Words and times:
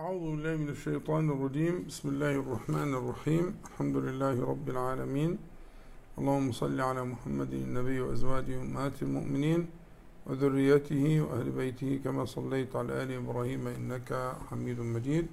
أعوذ 0.00 0.24
بالله 0.30 0.56
من 0.56 0.68
الشيطان 0.68 1.30
الرجيم. 1.30 1.74
بسم 1.88 2.08
الله 2.08 2.34
الرحمن 2.42 2.90
الرحيم. 3.00 3.44
الحمد 3.68 3.96
لله 3.96 4.36
رب 4.52 4.68
العالمين. 4.68 5.38
اللهم 6.18 6.52
صل 6.52 6.80
على 6.80 7.04
محمد 7.04 7.52
النبي 7.52 8.00
وأزواجه 8.00 8.62
أمهات 8.62 9.02
المؤمنين 9.02 9.66
وذريته 10.26 11.20
وأهل 11.20 11.50
بيته 11.50 12.00
كما 12.04 12.24
صليت 12.24 12.76
على 12.76 13.02
آل 13.02 13.12
إبراهيم 13.12 13.66
إنك 13.66 14.10
حميد 14.50 14.80
مجيد. 14.80 15.26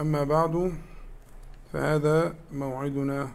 أما 0.00 0.24
بعد 0.24 0.72
فهذا 1.72 2.34
موعدنا 2.52 3.28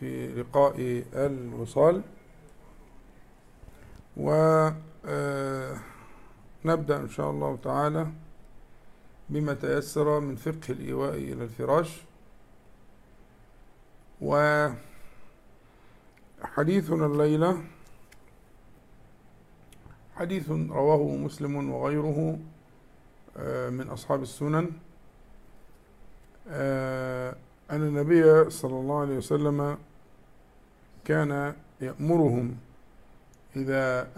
في 0.00 0.32
لقاء 0.38 0.74
الوصال. 1.12 2.02
ونبدأ 4.16 4.76
إن 6.96 7.08
شاء 7.08 7.30
الله 7.30 7.58
تعالى 7.62 8.06
بما 9.30 9.54
تيسر 9.54 10.20
من 10.20 10.36
فقه 10.36 10.70
الإيواء 10.70 11.14
إلى 11.14 11.44
الفراش. 11.44 12.02
وحديثنا 14.20 14.76
الليلة 17.06 17.62
حديث 20.16 20.50
رواه 20.50 21.16
مسلم 21.16 21.70
وغيره 21.70 22.38
من 23.70 23.88
أصحاب 23.90 24.22
السنن. 24.22 24.70
أن 27.70 27.82
النبي 27.82 28.50
صلى 28.50 28.80
الله 28.80 29.00
عليه 29.00 29.16
وسلم 29.16 29.78
كان 31.04 31.54
يأمرهم 31.80 32.56
إذا 33.56 34.10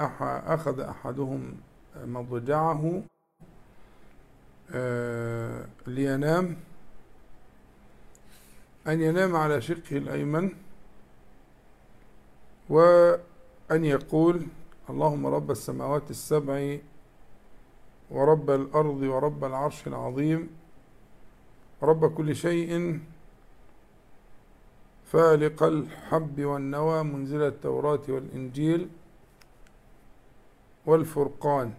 أخذ 0.54 0.80
أحدهم 0.80 1.54
مضجعه 2.04 3.02
لينام. 5.86 6.56
أن 8.86 9.00
ينام 9.00 9.36
على 9.36 9.60
شقه 9.60 9.96
الأيمن. 9.96 10.50
وأن 12.68 13.84
يقول 13.84 14.46
اللهم 14.90 15.26
رب 15.26 15.50
السماوات 15.50 16.10
السبع 16.10 16.78
ورب 18.10 18.50
الأرض 18.50 19.02
ورب 19.02 19.44
العرش 19.44 19.86
العظيم. 19.86 20.48
رب 21.82 22.14
كل 22.14 22.36
شيء 22.36 23.00
فالق 25.06 25.62
الحب 25.62 26.40
والنوى 26.40 27.02
منزل 27.02 27.42
التوراة 27.42 28.02
والإنجيل 28.08 28.88
والفرقان. 30.86 31.72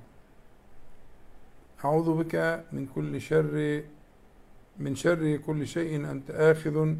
أعوذ 1.85 2.23
بك 2.23 2.65
من 2.71 2.85
كل 2.95 3.21
شر 3.21 3.83
من 4.79 4.95
شر 4.95 5.37
كل 5.37 5.67
شيء 5.67 6.11
أنت 6.11 6.31
آخذ 6.31 6.95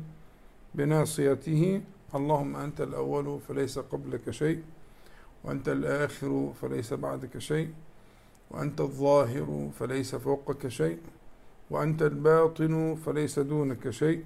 بناصيته. 0.76 1.82
اللهم 2.16 2.56
أنت 2.56 2.82
الأول 2.82 3.40
فليس 3.48 3.80
قبلك 3.80 4.30
شيء 4.32 4.64
وأنت 5.44 5.70
الآخر 5.70 6.54
فليس 6.62 6.94
بعدك 6.94 7.38
شيء 7.38 7.74
وأنت 8.52 8.82
الظاهر 8.82 9.70
فليس 9.80 10.16
فوقك 10.16 10.68
شيء 10.68 11.00
وأنت 11.70 12.02
الباطن 12.02 12.96
فليس 13.06 13.40
دونك 13.40 13.90
شيء. 13.90 14.26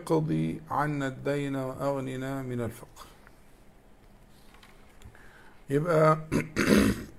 اقضي 0.00 0.60
عنا 0.70 1.06
الدين 1.06 1.56
وأغننا 1.56 2.42
من 2.42 2.60
الفقر. 2.60 3.06
يبقى 5.70 6.18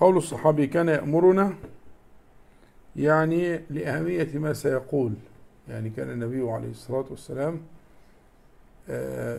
قول 0.00 0.16
الصحابي 0.16 0.66
كان 0.66 0.88
يأمرنا 0.88 1.54
يعني 2.96 3.56
لأهمية 3.70 4.38
ما 4.38 4.52
سيقول. 4.52 5.14
يعني 5.68 5.90
كان 5.90 6.10
النبي 6.10 6.50
عليه 6.50 6.70
الصلاة 6.70 7.04
والسلام 7.10 7.60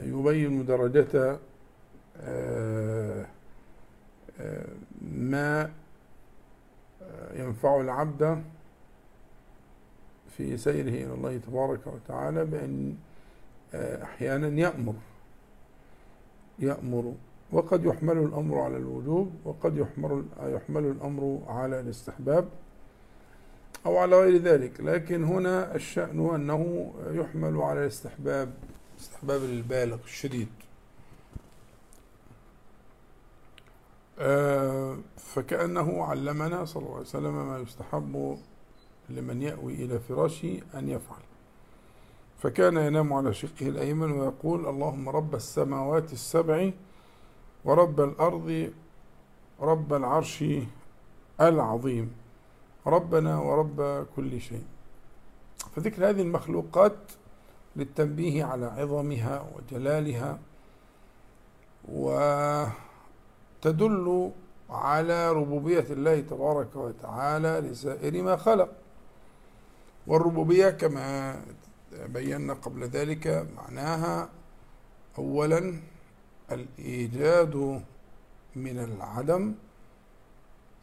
يبين 0.03 0.66
درجة 0.66 1.38
ما 5.02 5.72
ينفع 7.35 7.81
العبد 7.81 8.44
في 10.38 10.58
سيره 10.58 10.90
إلى 10.90 11.13
الله 11.13 11.38
تبارك 11.38 11.88
وتعالى 11.88 12.46
بأن 12.46 12.96
أحيانا 13.75 14.62
يأمر 14.62 14.94
يأمر 16.59 17.13
وقد 17.51 17.85
يحمل 17.85 18.17
الأمر 18.17 18.59
على 18.59 18.78
الوجوب 18.78 19.33
وقد 19.45 19.78
يحمل 19.78 20.25
يحمل 20.44 20.85
الأمر 20.85 21.41
على 21.47 21.79
الاستحباب 21.79 22.50
أو 23.85 23.97
على 23.97 24.19
غير 24.19 24.41
ذلك. 24.41 24.81
لكن 24.81 25.23
هنا 25.23 25.75
الشأن 25.75 26.35
أنه 26.35 26.94
يحمل 27.11 27.57
على 27.61 27.81
الاستحباب 27.81 28.53
استحباب 29.00 29.44
البالغ 29.44 29.97
الشديد. 30.03 30.47
فكأنه 35.17 36.03
علمنا 36.03 36.66
صلى 36.66 36.84
الله 36.84 36.94
عليه 36.94 37.01
وسلم 37.01 37.47
ما 37.47 37.59
يستحب 37.59 38.38
لمن 39.09 39.41
يأوي 39.41 39.73
إلى 39.73 40.00
فراشه 40.00 40.61
أن 40.75 40.89
يفعل. 40.89 41.22
فكان 42.38 42.78
ينام 42.78 43.13
على 43.13 43.34
شقه 43.34 43.67
الأيمن 43.67 44.11
ويقول 44.11 44.67
اللهم 44.67 45.09
رب 45.09 45.35
السماوات 45.35 46.13
السبع 46.13 46.72
ورب 47.66 48.02
الأرض 48.02 48.72
رب 49.59 49.94
العرش 49.94 50.44
العظيم. 51.42 52.16
ربنا 52.88 53.40
ورب 53.40 54.08
كل 54.16 54.42
شيء. 54.42 54.66
فذكر 55.76 56.09
هذه 56.09 56.22
المخلوقات 56.22 56.98
للتنبيه 57.76 58.44
على 58.44 58.66
عظمها 58.66 59.46
وجلالها 59.56 60.40
وتدل 61.90 62.72
على 64.70 65.32
ربوبية 65.32 65.86
الله 65.90 66.20
تبارك 66.20 66.76
وتعالى 66.76 67.70
لسائر 67.70 68.24
ما 68.24 68.36
خلق. 68.36 68.70
والربوبية 70.08 70.70
كما 70.70 71.42
بينا 72.06 72.53
قبل 72.53 72.84
ذلك 72.84 73.47
معناها 73.58 74.30
أولا 75.18 75.80
الإيجاد 76.51 77.81
من 78.56 78.79
العدم. 78.79 79.53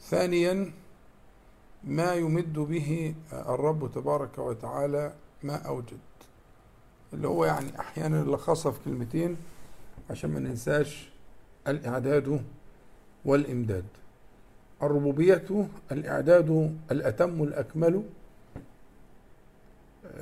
ثانيا 0.00 0.72
ما 1.84 2.14
يمد 2.14 2.52
به 2.52 3.14
الرب 3.32 3.90
تبارك 3.94 4.38
وتعالى 4.38 5.14
ما 5.42 5.56
أوجد. 5.56 5.98
اللي 7.12 7.28
هو 7.28 7.44
يعني 7.44 7.80
أحيانا 7.80 8.24
لخصها 8.24 8.72
في 8.72 8.78
كلمتين 8.84 9.36
عشان 10.10 10.30
ما 10.30 10.40
ننساش 10.40 11.10
الإعداد 11.68 12.44
والإمداد. 13.24 13.84
الربوبية 14.82 15.68
الإعداد 15.92 16.78
الأتم 16.90 17.42
الأكمل 17.42 18.02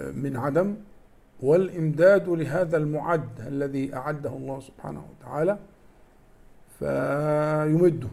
من 0.01 0.37
عدم. 0.37 0.77
والإمداد 1.43 2.29
لهذا 2.29 2.77
المعد 2.77 3.41
الذي 3.41 3.95
أعده 3.95 4.31
الله 4.31 4.61
سبحانه 4.61 5.05
وتعالى 5.11 5.59
فيمده. 6.79 8.09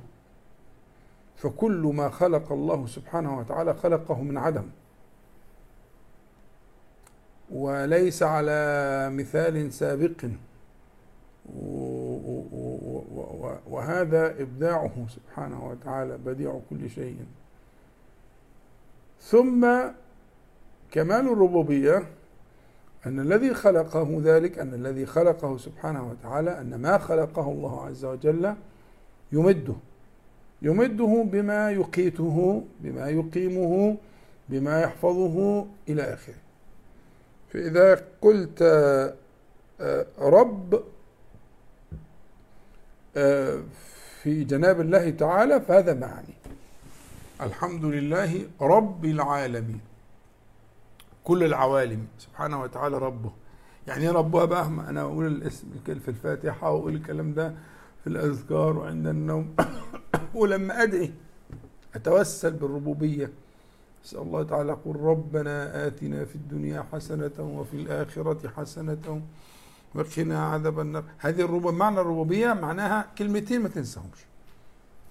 فكل 1.37 1.91
ما 1.95 2.09
خلق 2.09 2.51
الله 2.51 2.85
سبحانه 2.87 3.39
وتعالى 3.39 3.73
خلقه 3.73 4.21
من 4.21 4.37
عدم. 4.37 4.65
وليس 7.51 8.23
على 8.23 9.09
مثال 9.13 9.73
سابق. 9.73 10.25
وهذا 13.67 14.41
إبداعه 14.41 15.05
سبحانه 15.09 15.67
وتعالى 15.67 16.17
بديع 16.17 16.59
كل 16.69 16.89
شيء. 16.89 17.17
ثم 19.21 19.67
كمال 20.91 21.27
الربوبية 21.33 22.03
أن 23.07 23.19
الذي 23.19 23.53
خلقه 23.53 24.21
ذلك 24.23 24.59
أن 24.59 24.73
الذي 24.73 25.05
خلقه 25.05 25.57
سبحانه 25.57 26.09
وتعالى 26.11 26.61
أن 26.61 26.75
ما 26.75 26.97
خلقه 26.97 27.51
الله 27.51 27.85
عز 27.85 28.05
وجل 28.05 28.55
يمده. 29.31 29.75
يمده 30.61 31.23
بما 31.31 31.71
يقيته 31.71 32.63
بما 32.79 33.09
يقيمه 33.09 33.97
بما 34.49 34.81
يحفظه 34.81 35.67
إلى 35.89 36.01
آخره. 36.13 36.35
فإذا 37.53 38.05
قلت 38.21 38.63
رب 40.19 40.83
في 44.21 44.43
جناب 44.43 44.81
الله 44.81 45.09
تعالى 45.09 45.61
فهذا 45.61 45.93
معني 45.93 46.33
الحمد 47.41 47.85
لله 47.85 48.41
رب 48.61 49.05
العالمين. 49.05 49.79
كل 51.27 51.43
العوالم. 51.43 52.07
سبحانه 52.17 52.61
وتعالى 52.61 52.97
ربه. 52.97 53.31
يعني 53.87 54.03
إيه 54.03 54.11
ربها 54.11 54.45
بقى 54.45 54.69
ما 54.69 54.89
أنا 54.89 55.01
أقول 55.01 55.27
الاسم 55.27 55.67
في 55.85 56.09
الفاتحة 56.09 56.71
وأقول 56.71 56.95
الكلام 56.95 57.33
ده 57.33 57.53
في 58.03 58.07
الأذكار 58.07 58.77
وعند 58.77 59.07
النوم. 59.07 59.55
ولما 60.39 60.83
أدعي 60.83 61.13
أتوسل 61.95 62.53
بالربوبية. 62.53 63.31
أسأل 64.05 64.19
الله 64.19 64.43
تعالى 64.43 64.69
يقول 64.71 64.95
ربنا 64.99 65.87
آتنا 65.87 66.25
في 66.25 66.35
الدنيا 66.35 66.85
حسنة 66.91 67.37
وفي 67.39 67.73
الآخرة 67.73 68.49
حسنة 68.49 69.21
وقنا 69.95 70.47
عذاب 70.47 70.79
النار. 70.79 71.03
هذه 71.17 71.41
الربوبية 71.41 71.77
معنى 71.77 71.99
الربوبية 71.99 72.53
معناها 72.53 73.07
كلمتين 73.17 73.61
ما 73.61 73.69
تنساهمش. 73.69 74.19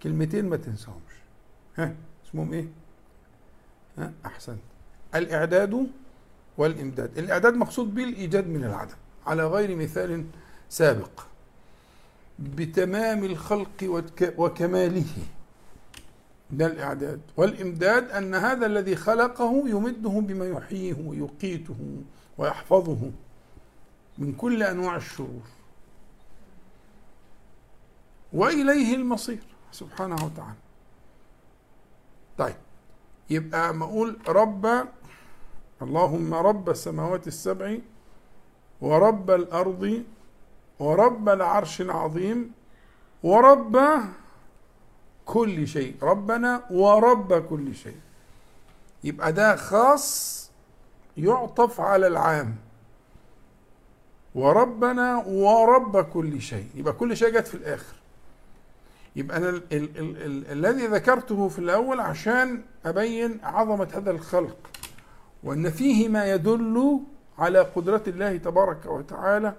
كلمتين 0.02 0.48
ما 0.48 0.56
تنساهمش. 0.56 1.14
ها 1.76 1.94
اسمهم 2.26 2.52
إيه؟ 2.52 2.68
ها 3.98 4.12
أحسنت. 4.26 4.60
الإعداد 5.14 5.86
والإمداد. 6.58 7.18
الإعداد 7.18 7.54
مقصود 7.54 7.94
به 7.94 8.04
الايجاد 8.04 8.48
من 8.48 8.64
العدم. 8.64 8.94
على 9.26 9.46
غير 9.46 9.76
مثال 9.76 10.24
سابق 10.68 11.20
بتمام 12.38 13.24
الخلق 13.24 14.06
وكماله. 14.36 15.04
ده 16.50 16.66
الإعداد. 16.66 17.20
والإمداد 17.36 18.10
أن 18.10 18.34
هذا 18.34 18.66
الذي 18.66 18.96
خلقه 18.96 19.68
يمده 19.68 20.10
بما 20.10 20.46
يحييه 20.46 20.96
ويقيته 21.06 21.76
ويحفظه 22.38 23.10
من 24.18 24.32
كل 24.32 24.62
أنواع 24.62 24.96
الشرور. 24.96 25.42
وإليه 28.32 28.94
المصير 28.94 29.42
سبحانه 29.72 30.14
وتعالى. 30.14 30.56
طيب 32.38 32.56
يبقى 33.30 33.74
ما 33.74 33.84
أقول 33.84 34.18
رب 34.28 34.88
اللهم 35.82 36.34
رب 36.34 36.70
السماوات 36.70 37.26
السبع 37.26 37.78
ورب 38.80 39.30
الأرض 39.30 40.02
ورب 40.78 41.28
العرش 41.28 41.80
العظيم 41.80 42.52
ورب 43.22 43.78
كل 45.26 45.66
شيء. 45.68 45.96
ربنا 46.02 46.62
ورب 46.70 47.46
كل 47.46 47.74
شيء. 47.74 47.96
يبقى 49.04 49.32
ده 49.32 49.56
خاص 49.56 50.50
يعطف 51.16 51.80
على 51.80 52.06
العام. 52.06 52.56
وربنا 54.34 55.16
ورب 55.26 56.04
كل 56.04 56.40
شيء. 56.40 56.68
يبقى 56.74 56.92
كل 56.92 57.16
شيء 57.16 57.28
جت 57.28 57.46
في 57.46 57.54
الآخر. 57.54 57.94
يبقى 59.16 59.36
أنا 59.36 59.48
ال 59.48 59.62
ال 59.72 59.98
ال 59.98 60.22
ال 60.22 60.66
الذي 60.66 60.86
ذكرته 60.86 61.48
في 61.48 61.58
الأول 61.58 62.00
عشان 62.00 62.62
أبين 62.86 63.40
عظمة 63.42 63.88
هذا 63.94 64.10
الخلق. 64.10 64.56
وأن 65.46 65.70
فيه 65.70 66.08
ما 66.08 66.30
يدل 66.32 67.00
على 67.38 67.58
قدرة 67.60 68.02
الله 68.06 68.36
تبارك 68.36 68.86
وتعالى 68.86 69.54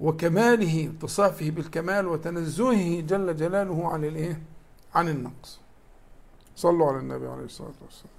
وكماله 0.00 0.86
اتصافه 0.96 1.50
بالكمال 1.50 2.06
وتنزهه 2.06 3.00
جل 3.00 3.36
جلاله 3.36 3.88
عن 3.92 4.04
الايه؟ 4.04 4.42
عن 4.94 5.08
النقص. 5.08 5.60
صلوا 6.56 6.88
على 6.88 6.98
النبي 6.98 7.26
عليه 7.28 7.44
الصلاة 7.44 7.72
والسلام. 7.84 8.12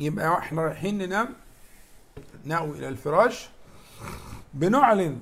يبقى 0.00 0.38
إحنا 0.38 0.62
رايحين 0.62 0.98
ننام 0.98 1.28
نأوي 2.44 2.78
إلى 2.78 2.88
الفراش 2.88 3.48
بنعلن 4.54 5.20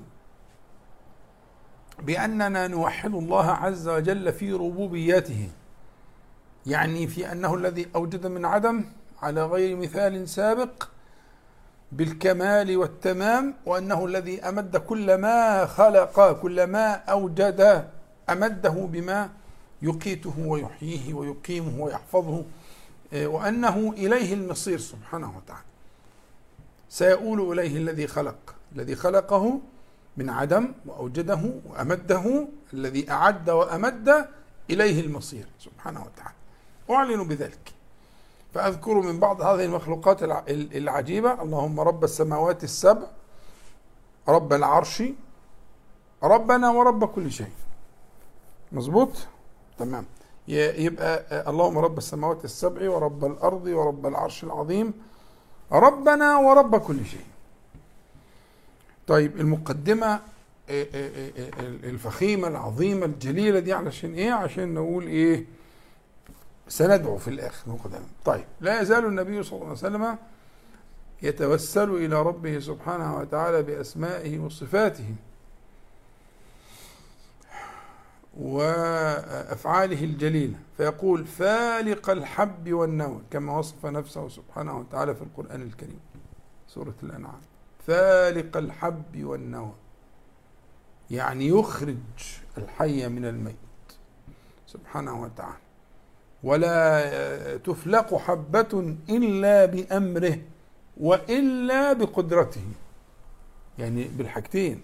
بأننا 1.99 2.67
نوحد 2.67 3.15
الله 3.15 3.51
عز 3.51 3.87
وجل 3.87 4.33
في 4.33 4.51
ربوبيته 4.51 5.49
يعني 6.67 7.07
في 7.07 7.31
أنه 7.31 7.55
الذي 7.55 7.87
أوجد 7.95 8.27
من 8.27 8.45
عدم 8.45 8.85
على 9.21 9.45
غير 9.45 9.75
مثال 9.75 10.29
سابق 10.29 10.83
بالكمال 11.91 12.77
والتمام 12.77 13.53
وأنه 13.65 14.05
الذي 14.05 14.41
أمد 14.41 14.77
كل 14.77 15.15
ما 15.15 15.65
خلق 15.65 16.41
كل 16.41 16.63
ما 16.63 16.93
أوجد 16.93 17.89
أمده 18.29 18.69
بما 18.69 19.29
يقيته 19.81 20.33
ويحييه 20.39 21.13
ويقيمه 21.13 21.83
ويحفظه 21.83 22.43
آه، 23.13 23.27
وأنه 23.27 23.93
إليه 23.97 24.33
المصير 24.33 24.79
سبحانه 24.79 25.37
وتعالى. 25.37 25.65
سيؤول 26.89 27.59
إليه 27.59 27.77
الذي 27.77 28.07
خلق 28.07 28.55
الذي 28.75 28.95
خلقه 28.95 29.59
من 30.17 30.29
عدم 30.29 30.71
وأوجده 30.85 31.39
وأمده 31.69 32.47
الذي 32.73 33.11
أعد 33.11 33.49
وأمد 33.49 34.27
إليه 34.69 35.01
المصير 35.01 35.45
سبحانه 35.59 35.99
وتعالى. 36.05 36.35
أعلن 36.89 37.23
بذلك. 37.27 37.71
فأذكر 38.53 38.93
من 38.93 39.19
بعض 39.19 39.41
هذه 39.41 39.65
المخلوقات 39.65 40.23
العجيبة 40.49 41.41
اللهم 41.41 41.79
رب 41.79 42.03
السماوات 42.03 42.63
السبع 42.63 43.07
رب 44.27 44.53
العرش 44.53 45.03
ربنا 46.23 46.69
ورب 46.69 47.05
كل 47.05 47.31
شيء. 47.31 47.51
مظبوط؟ 48.71 49.09
تمام. 49.77 50.05
يبقى 50.47 51.23
اللهم 51.49 51.77
رب 51.77 51.97
السماوات 51.97 52.45
السبع 52.45 52.89
ورب 52.89 53.25
الأرض 53.25 53.65
ورب 53.65 54.05
العرش 54.05 54.43
العظيم 54.43 54.93
ربنا 55.71 56.37
ورب 56.37 56.75
كل 56.77 57.05
شيء. 57.05 57.25
طيب 59.07 59.39
المقدمة 59.39 60.19
الفخيمة 61.83 62.47
العظيمة 62.47 63.05
الجليلة 63.05 63.59
دي 63.59 63.73
علشان 63.73 64.13
إيه؟ 64.13 64.31
عشان 64.31 64.73
نقول 64.73 65.07
إيه؟ 65.07 65.45
سندعو 66.67 67.17
في 67.17 67.27
الآخر. 67.27 67.71
طيب 68.25 68.45
لا 68.61 68.81
يزال 68.81 69.05
النبي 69.05 69.43
صلى 69.43 69.53
الله 69.53 69.65
عليه 69.65 69.77
وسلم 69.77 70.17
يتوسل 71.21 71.89
إلى 71.89 72.21
ربه 72.21 72.59
سبحانه 72.59 73.17
وتعالى 73.17 73.63
بأسمائه 73.63 74.39
وصفاته 74.39 75.15
وأفعاله 78.37 80.03
الجليلة 80.03 80.59
فيقول 80.77 81.25
فالق 81.25 82.09
الحب 82.09 82.73
والنوى 82.73 83.21
كما 83.31 83.57
وصف 83.57 83.85
نفسه 83.85 84.29
سبحانه 84.29 84.79
وتعالى 84.79 85.15
في 85.15 85.21
القرآن 85.21 85.61
الكريم 85.61 85.99
سورة 86.67 86.95
الأنعام. 87.03 87.41
فالق 87.87 88.57
الحب 88.57 89.23
والنوى 89.23 89.73
يعني 91.11 91.47
يخرج 91.47 91.97
الحي 92.57 93.07
من 93.09 93.25
الميت 93.25 93.55
سبحانه 94.67 95.21
وتعالى. 95.21 95.64
ولا 96.45 97.57
تفلق 97.57 98.15
حبة 98.15 98.95
إلا 99.09 99.65
بأمره 99.65 100.37
وإلا 100.97 101.93
بقدرته. 101.93 102.65
يعني 103.79 104.03
بالحاجتين. 104.03 104.81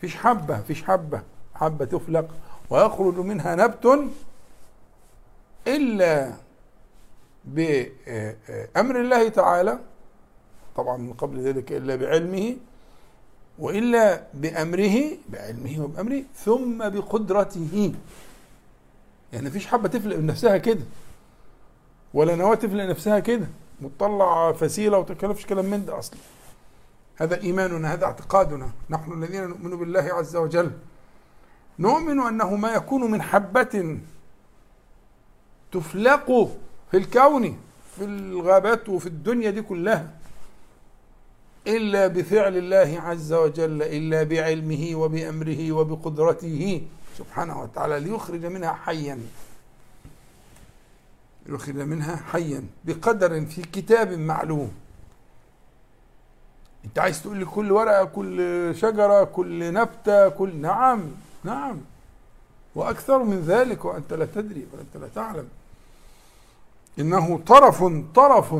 فيش 0.00 0.16
حبة 0.16 0.60
فيش 0.60 0.82
حبة. 0.82 1.22
حبة 1.54 1.84
تفلق 1.84 2.28
ويخرج 2.70 3.16
منها 3.18 3.54
نبت 3.54 4.08
إلا 5.66 6.32
بأمر 7.44 9.00
الله 9.00 9.28
تعالى 9.28 9.78
طبعا 10.76 10.96
من 10.96 11.12
قبل 11.12 11.40
ذلك 11.40 11.72
إلا 11.72 11.96
بعلمه 11.96 12.56
وإلا 13.58 14.22
بأمره 14.34 14.96
بعلمه 15.28 15.84
وبأمره 15.84 16.22
ثم 16.34 16.88
بقدرته. 16.88 17.92
يعني 19.32 19.48
مفيش 19.48 19.66
حبة 19.66 19.88
تفلق 19.88 20.16
نفسها 20.16 20.56
كده. 20.56 20.84
ولا 22.14 22.36
نواة 22.36 22.54
تفلق 22.54 22.84
نفسها 22.84 23.18
كده. 23.18 23.46
وتطلع 23.82 24.52
فسيلة 24.52 24.98
وتكلفش 24.98 25.46
كلام 25.46 25.64
من 25.64 25.84
ده 25.84 25.98
أصلا. 25.98 26.18
هذا 27.16 27.40
إيماننا 27.40 27.92
هذا 27.92 28.04
اعتقادنا. 28.04 28.70
نحن 28.90 29.12
الذين 29.12 29.46
نؤمن 29.48 29.76
بالله 29.76 30.00
عز 30.00 30.36
وجل. 30.36 30.70
نؤمن 31.78 32.20
أنه 32.20 32.56
ما 32.56 32.74
يكون 32.74 33.10
من 33.10 33.22
حبة 33.22 33.98
تفلق 35.72 36.50
في 36.90 36.96
الكون 36.96 37.58
في 37.96 38.04
الغابات 38.04 38.88
وفي 38.88 39.06
الدنيا 39.06 39.50
دي 39.50 39.62
كلها. 39.62 40.10
إلا 41.66 42.06
بفعل 42.06 42.56
الله 42.56 43.00
عز 43.00 43.32
وجل 43.32 43.82
إلا 43.82 44.22
بعلمه 44.22 44.90
وبأمره 44.94 45.72
وبقدرته. 45.72 46.82
سبحانه 47.18 47.62
وتعالى 47.62 48.00
ليخرج 48.00 48.46
منها 48.46 48.72
حيا. 48.72 49.18
يخرج 51.46 51.76
منها 51.76 52.16
حيا 52.16 52.64
بقدر 52.84 53.46
في 53.46 53.62
كتاب 53.62 54.12
معلوم. 54.12 54.72
انت 56.84 56.98
عايز 56.98 57.22
تقول 57.22 57.36
لي 57.36 57.44
كل 57.44 57.72
ورقة 57.72 58.04
كل 58.04 58.72
شجرة 58.76 59.24
كل 59.24 59.72
نبتة 59.72 60.28
كل 60.28 60.56
نعم 60.56 61.10
نعم. 61.44 61.80
وأكثر 62.74 63.22
من 63.22 63.40
ذلك 63.40 63.84
وأنت 63.84 64.12
لا 64.12 64.26
تدري 64.26 64.66
وأنت 64.72 64.96
لا 64.96 65.08
تعلم. 65.14 65.48
إنه 66.98 67.38
طرف 67.46 67.84
طرف. 68.14 68.54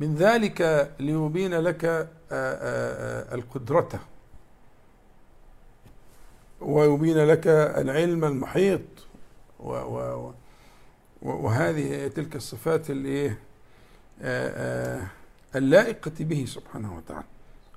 من 0.00 0.14
ذلك 0.14 0.90
ليبين 1.00 1.54
لك 1.54 1.84
آه، 1.84 2.08
آه، 2.32 3.32
آه، 3.32 3.34
القدرة. 3.34 4.00
ويبين 6.60 7.18
لك 7.18 7.46
العلم 7.46 8.24
المحيط. 8.24 8.80
و 9.60 9.72
و 9.72 10.32
وهذه 11.22 12.08
تلك 12.08 12.36
الصفات 12.36 12.90
الايه 12.90 13.38
اللائقة 15.56 16.12
به 16.20 16.44
سبحانه 16.48 16.96
وتعالى. 16.96 17.26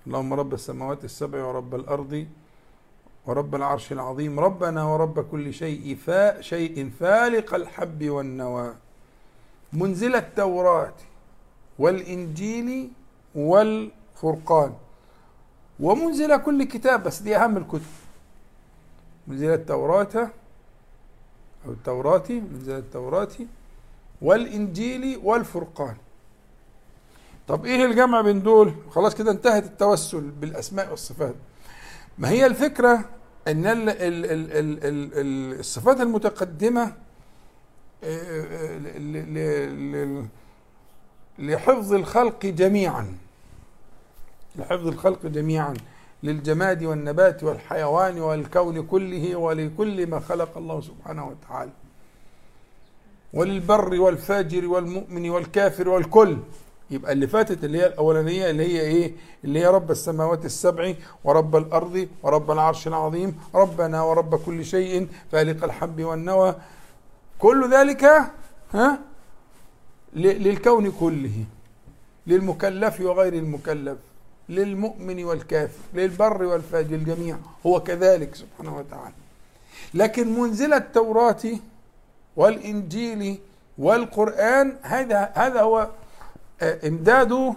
اللهم 0.08 0.34
رب 0.34 0.54
السماوات 0.54 1.06
السبع 1.06 1.46
ورب 1.46 1.76
الأرض 1.76 2.28
ورب 3.26 3.56
العرش 3.56 3.92
العظيم 3.92 4.40
ربنا 4.40 4.84
ورب 4.84 5.20
كل 5.32 5.54
شيء 5.54 5.96
فا 5.96 6.42
شيء 6.42 6.92
فالق 7.00 7.54
الحب 7.54 8.10
والنوى. 8.10 8.74
منزل 9.74 10.16
التوراة 10.16 10.94
والإنجيل 11.80 12.92
والفرقان. 13.36 14.74
ومنزل 15.80 16.38
كل 16.38 16.64
كتاب 16.64 17.04
بس 17.04 17.22
دي 17.22 17.38
أهم 17.38 17.58
الكتب. 17.58 18.03
منزل 19.28 19.54
التوراة 19.54 20.32
أو 21.66 21.72
التوراة 21.72 22.24
منزل 22.30 22.78
التوراة 22.78 23.28
والإنجيل 24.22 25.20
والفرقان. 25.24 25.96
طب 27.48 27.66
إيه 27.66 27.86
الجمع 27.86 28.22
بين 28.22 28.44
دول؟ 28.44 28.74
خلاص 28.90 29.16
كده 29.16 29.32
انتهت 29.32 29.64
التوسل 29.64 30.22
بالأسماء 30.22 30.90
والصفات. 30.90 31.36
ما 32.18 32.30
هي 32.30 32.46
الفكرة 32.46 33.06
أن 33.48 33.66
ال 33.66 33.90
ال 33.90 34.26
ال 34.26 34.52
ال 34.52 34.84
ال 35.14 35.60
الصفات 35.60 36.02
المتقدمة 36.02 36.94
لحفظ 41.40 41.94
الخلق 41.94 42.46
جميعا. 42.46 43.18
لحفظ 44.56 44.88
الخلق 44.88 45.26
جميعا. 45.26 45.74
للجماد 46.24 46.84
والنبات 46.84 47.44
والحيوان 47.44 48.20
والكون 48.20 48.84
كله 48.88 49.36
ولكل 49.36 50.08
ما 50.08 50.20
خلق 50.20 50.58
الله 50.58 50.82
سبحانه 50.82 51.28
وتعالى. 51.28 51.72
وللبر 53.34 54.02
والفاجر 54.02 54.68
والمؤمن 54.68 55.30
والكافر 55.30 55.90
والكل. 55.90 56.38
يبقى 56.92 57.12
اللي 57.12 57.28
فاتت 57.28 57.64
اللي 57.64 57.78
هي 57.78 57.88
الأولانية 57.88 58.50
اللي 58.50 58.64
هي 58.64 58.82
إيه؟ 58.82 59.14
اللي 59.44 59.60
هي 59.60 59.68
رب 59.68 59.92
السماوات 59.92 60.46
السبع 60.46 60.94
ورب 61.24 61.56
الأرض 61.56 62.08
ورب 62.24 62.52
العرش 62.52 62.88
العظيم 62.88 63.40
ربنا 63.56 64.04
ورب 64.04 64.36
كل 64.36 64.66
شيء 64.66 65.08
فالق 65.32 65.64
الحب 65.64 66.02
والنوى. 66.02 66.56
كل 67.40 67.74
ذلك 67.74 68.04
ها؟ 68.74 69.00
للكون 70.16 70.92
كله 70.92 71.44
للمكلف 72.28 73.02
وغير 73.02 73.34
المكلف. 73.34 73.98
للمؤمن 74.50 75.24
والكافر 75.24 75.80
للبر 75.94 76.44
والفاجر 76.44 76.96
الجميع 76.96 77.38
هو 77.66 77.80
كذلك 77.80 78.36
سبحانه 78.36 78.78
وتعالى. 78.78 79.14
لكن 79.94 80.40
منزل 80.40 80.74
التوراة 80.74 81.42
والإنجيل 82.36 83.40
والقرآن 83.78 84.78
هذا 84.82 85.32
هذا 85.36 85.62
هو 85.62 85.90
آه، 86.62 86.88
إمداد 86.88 87.54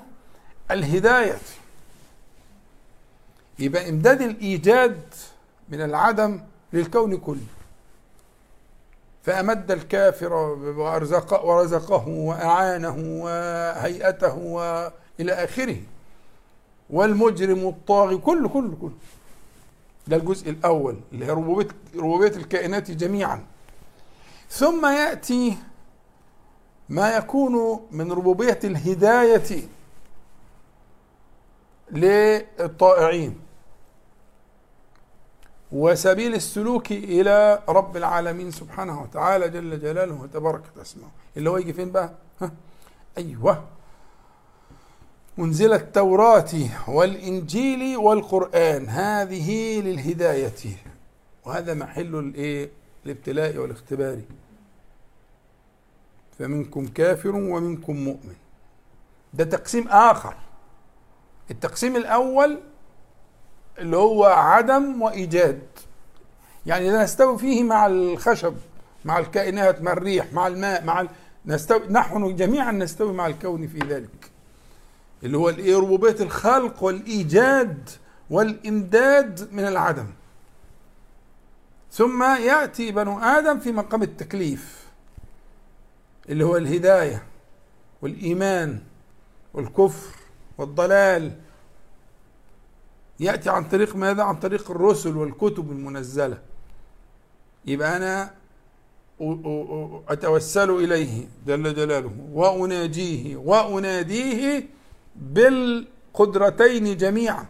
الهداية. 0.71 1.39
يبقى 3.59 3.89
إمداد 3.91 4.21
الإيجاد 4.23 5.01
من 5.69 5.81
العدم 5.81 6.41
للكون 6.73 7.17
كله. 7.17 7.47
فأمد 9.25 9.71
الكافر 9.71 10.33
وأرزق 10.79 11.45
ورزقه 11.45 12.09
وأعانه 12.09 12.97
وهيئته 12.99 14.37
وإلى 14.37 15.33
آخره. 15.33 15.77
والمجرم 16.91 17.69
الطاغي 17.69 18.17
كله 18.17 18.49
كله 18.49 18.77
كله 18.81 18.93
ده 20.07 20.17
الجزء 20.17 20.51
الأول 20.51 20.97
اللي 21.13 21.25
هي 21.27 21.31
ربوبية 21.31 21.69
ربوبية 21.97 22.29
الكائنات 22.37 22.91
جميعا 22.91 23.45
ثم 24.51 24.87
يأتي 24.87 25.57
ما 26.89 27.17
يكون 27.17 27.81
من 27.91 28.13
ربوبية 28.13 28.59
الهداية 28.65 29.69
للطائعين 31.91 33.41
وسبيل 35.73 36.35
السلوك 36.35 36.93
إلى 36.93 37.63
رب 37.69 37.97
العالمين 37.97 38.51
سبحانه 38.51 39.03
وتعالى 39.03 39.49
جل 39.49 39.81
جلاله 39.81 40.23
وتباركت 40.23 40.79
أسماؤه 40.83 41.11
اللي 41.37 41.51
هو 41.51 41.57
يجي 41.57 41.73
فين 41.73 41.93
بقى؟ 41.93 42.11
ها؟ 42.41 42.51
أيوه 43.19 43.65
منزل 45.39 45.73
التوراة 45.73 46.51
والإنجيل 46.89 47.97
والقرآن. 47.97 48.89
هذه 48.89 49.81
للهداية. 49.81 50.77
وهذا 51.45 51.75
محل 51.75 52.15
الإيه؟ 52.15 52.71
الابتلاء 53.07 53.57
والاختبار. 53.57 54.21
فمنكم 56.39 56.87
كافر 56.87 57.37
ومنكم 57.37 57.97
مؤمن. 57.97 58.35
ده 59.35 59.45
تقسيم 59.45 59.89
آخر. 59.89 60.35
التقسيم 61.51 61.97
الأول 61.97 62.59
اللي 63.79 63.97
هو 63.97 64.25
عدم 64.25 65.03
وإيجاد. 65.03 65.63
يعني 66.67 66.91
نستوي 66.91 67.39
فيه 67.39 67.63
مع 67.63 67.87
الخشب 67.87 68.55
مع 69.05 69.19
الكائنات 69.19 69.83
مع 69.83 69.93
الريح 69.93 70.33
مع 70.33 70.47
الماء 70.47 70.85
مع 70.85 71.01
ال... 71.01 71.09
نستوي 71.47 71.89
نحن 71.91 72.37
جميعا 72.37 72.73
نستوي 72.73 73.13
مع 73.13 73.27
الكون 73.27 73.67
في 73.67 73.79
ذلك. 73.79 74.31
اللي 75.27 75.39
هو 75.39 75.49
الإيه 75.49 75.77
ربوبية 75.77 76.17
الخلق 76.21 76.83
والإيجاد 76.83 77.91
والإمداد 78.31 79.49
من 79.53 79.65
العدم. 79.65 80.07
ثم 81.93 82.23
يأتي 82.23 82.93
بنو 82.93 83.19
آدم 83.19 83.59
في 83.61 83.73
مقام 83.73 84.03
التكليف 84.03 84.87
اللي 86.29 86.45
هو 86.45 86.57
الهداية 86.57 87.23
والإيمان 88.03 88.81
والكفر 89.55 90.17
والضلال. 90.59 91.33
يأتي 93.21 93.51
عن 93.51 93.65
طريق 93.65 93.97
ماذا؟ 93.97 94.23
عن 94.23 94.37
طريق 94.37 94.71
الرسل 94.71 95.17
والكتب 95.17 95.71
المنزلة. 95.71 96.39
يبقى 97.65 97.97
أنا 97.97 98.35
أتوسل 100.09 100.71
إليه 100.71 101.29
جل 101.47 101.75
جلاله 101.75 102.11
وأناجيه 102.33 103.37
وأناديه 103.37 104.76
بالقدرتين 105.21 106.97
جميعا 106.97 107.47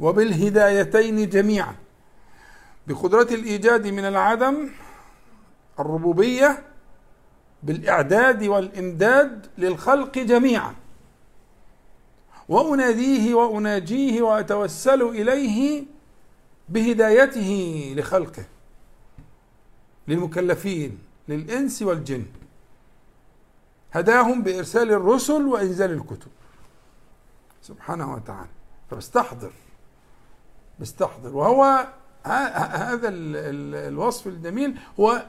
وبالهدايتين 0.00 1.28
جميعا. 1.28 1.74
بقدرة 2.86 3.28
الإيجاد 3.34 3.86
من 3.86 4.04
العدم 4.04 4.70
الربوبية 5.80 6.62
بالإعداد 7.62 8.44
والإمداد 8.44 9.46
للخلق 9.58 10.18
جميعا. 10.18 10.74
وأناديه 12.48 13.34
وأناجيه 13.34 14.22
وأتوسل 14.22 15.02
إليه 15.02 15.84
بهدايته 16.68 17.94
لخلقه 17.96 18.44
للمكلفين 20.08 20.98
للإنس 21.28 21.82
والجن. 21.82 22.24
هداهم 23.92 24.42
بإرسال 24.42 24.92
الرسل 24.92 25.46
وإنزال 25.46 25.90
الكتب. 25.90 26.30
سبحانه 27.62 28.14
وتعالى. 28.14 28.50
فبستحضر 28.90 29.50
بستحضر. 30.78 31.36
وهو 31.36 31.86
هذا 32.24 33.08
الوصف 33.88 34.26
الجميل. 34.26 34.78
هو 35.00 35.22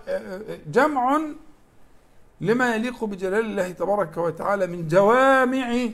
جمع 0.67 1.21
لما 2.41 2.75
يليق 2.75 3.03
بجلال 3.03 3.45
الله 3.45 3.71
تبارك 3.71 4.17
وتعالى 4.17 4.67
من 4.67 4.88
جوامع 4.88 5.89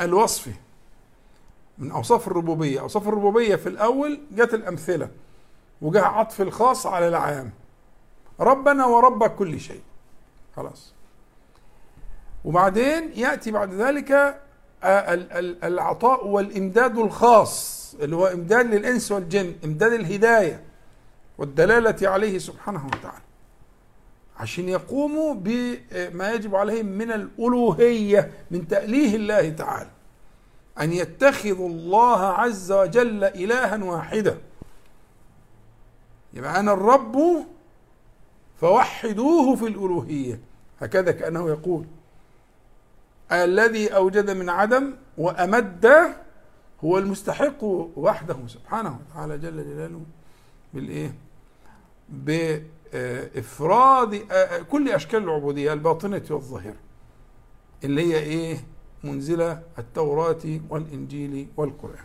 الوصف. 0.00 0.48
من 1.78 1.90
أوصاف 1.90 2.28
الربوبية. 2.28 2.80
أوصاف 2.80 3.08
الربوبية 3.08 3.56
في 3.56 3.68
الأول 3.68 4.20
جت 4.32 4.54
الأمثلة 4.54 5.08
وجاء 5.82 6.04
عطف 6.04 6.40
الخاص 6.40 6.86
على 6.86 7.08
العام. 7.08 7.50
ربنا 8.40 8.86
ورب 8.86 9.26
كل 9.26 9.60
شيء. 9.60 9.82
خلاص. 10.56 10.92
وبعدين 12.44 13.12
يأتي 13.14 13.50
بعد 13.50 13.74
ذلك 13.74 14.40
العطاء 15.64 16.26
والإمداد 16.26 16.98
الخاص 16.98 17.76
اللي 18.00 18.16
هو 18.16 18.26
إمداد 18.26 18.74
للإنس 18.74 19.12
والجن 19.12 19.54
إمداد 19.64 19.92
الهداية 19.92 20.62
والدلالة 21.38 22.08
عليه 22.08 22.38
سبحانه 22.38 22.86
وتعالى. 22.86 23.22
عشان 24.36 24.68
يقوموا 24.68 25.34
بما 25.34 26.32
يجب 26.32 26.54
عليهم 26.56 26.86
من 26.86 27.12
الألوهية 27.12 28.30
من 28.50 28.68
تأليه 28.68 29.16
الله 29.16 29.50
تعالى. 29.50 29.90
أن 30.80 30.92
يتخذوا 30.92 31.68
الله 31.68 32.26
عز 32.26 32.72
وجل 32.72 33.24
إلها 33.24 33.84
واحدا. 33.84 34.38
يبقى 36.34 36.60
أنا 36.60 36.72
الرب 36.72 37.16
فوحدوه 38.60 39.56
في 39.56 39.66
الألوهية. 39.66 40.40
هكذا 40.80 41.12
كأنه 41.12 41.48
يقول. 41.48 41.86
الذي 43.32 43.88
أوجد 43.88 44.30
من 44.30 44.48
عدم 44.48 44.94
وأمد 45.18 45.92
هو 46.84 46.98
المستحق 46.98 47.64
وحده 47.96 48.36
سبحانه 48.46 48.98
وتعالى 49.10 49.38
جل 49.38 49.64
جلاله 49.64 50.00
بالإيه؟ 50.74 51.14
بإفراد 52.94 54.14
كل 54.70 54.88
أشكال 54.88 55.22
العبودية 55.24 55.72
الباطنة 55.72 56.22
والظاهرة 56.30 56.76
اللي 57.84 58.02
هي 58.14 58.18
إيه؟ 58.18 58.56
منزل 59.04 59.56
التوراة 59.78 60.60
والإنجيل 60.70 61.48
والقرآن 61.56 62.04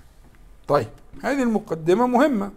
طيب 0.68 0.88
هذه 1.24 1.44
المقدمة 1.44 2.08
مهمة 2.08 2.52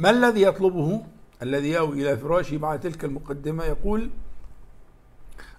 ما 0.00 0.10
الذي 0.10 0.42
يطلبه؟ 0.42 1.02
الذي 1.42 1.70
يأوي 1.70 2.02
إلى 2.02 2.16
فراشه 2.16 2.56
بعد 2.56 2.80
تلك 2.80 3.04
المقدمة 3.04 3.64
يقول 3.64 4.10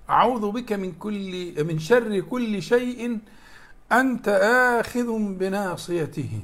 أعوذ 0.09 0.51
بك 0.51 0.73
من 0.73 0.91
كل 0.91 1.53
من 1.63 1.79
شر 1.79 2.19
كل 2.19 2.61
شيء 2.61 3.19
أنت 3.91 4.27
آخذ 4.79 5.17
بناصيته. 5.19 6.39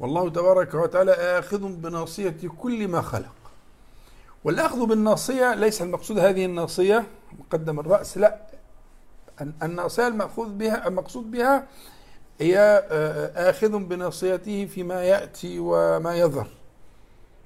والله 0.00 0.30
تبارك 0.30 0.74
وتعالى 0.74 1.12
آخذ 1.12 1.68
بناصية 1.68 2.36
كل 2.58 2.88
ما 2.88 3.00
خلق. 3.02 3.34
والأخذ 4.44 4.86
بالناصية 4.86 5.54
ليس 5.54 5.82
المقصود 5.82 6.18
هذه 6.18 6.44
الناصية 6.44 7.06
مقدم 7.38 7.80
الرأس 7.80 8.18
لا. 8.18 8.40
الناصية 9.62 10.06
المأخوذ 10.08 10.48
بها 10.48 10.88
المقصود 10.88 11.30
بها 11.30 11.66
هي 12.40 12.58
آه، 12.90 13.50
آخذ 13.50 13.78
بناصيته 13.78 14.66
فيما 14.66 15.04
يأتي 15.04 15.56
وما 15.58 16.14
يظهر. 16.14 16.48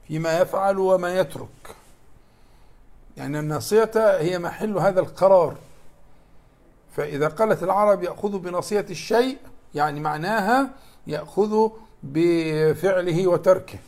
فيما 0.08 0.38
يفعل 0.40 0.78
وما 0.78 1.18
يترك. 1.18 1.76
يعني 3.16 3.38
الناصية 3.38 3.90
هي 3.96 4.38
محل 4.38 4.78
هذا 4.78 5.00
القرار. 5.00 5.56
فإذا 6.96 7.28
قالت 7.28 7.62
العرب 7.62 8.02
يأخذ 8.02 8.38
بناصية 8.38 8.86
الشيء 8.90 9.38
يعني 9.74 10.00
معناها 10.00 10.70
يأخذ 11.06 11.68
بفعله 12.02 13.26
وتركه 13.26 13.78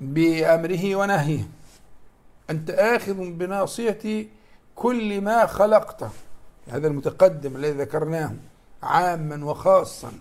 بأمره 0.00 0.96
ونهيه. 0.96 1.48
أنت 2.50 2.70
آخذ 2.70 3.14
بناصية 3.14 4.26
كل 4.74 5.20
ما 5.20 5.46
خلقته 5.46 6.10
هذا 6.68 6.86
المتقدم 6.86 7.56
الذي 7.56 7.78
ذكرناه 7.78 8.32
عاما 8.82 9.44
وخاصا. 9.44 10.12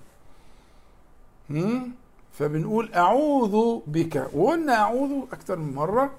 فبنقول 2.33 2.93
أعوذ 2.93 3.79
بك. 3.87 4.29
وقلنا 4.33 4.73
أعوذ 4.73 5.11
أكثر 5.33 5.55
من 5.55 5.73
مرة 5.73 6.11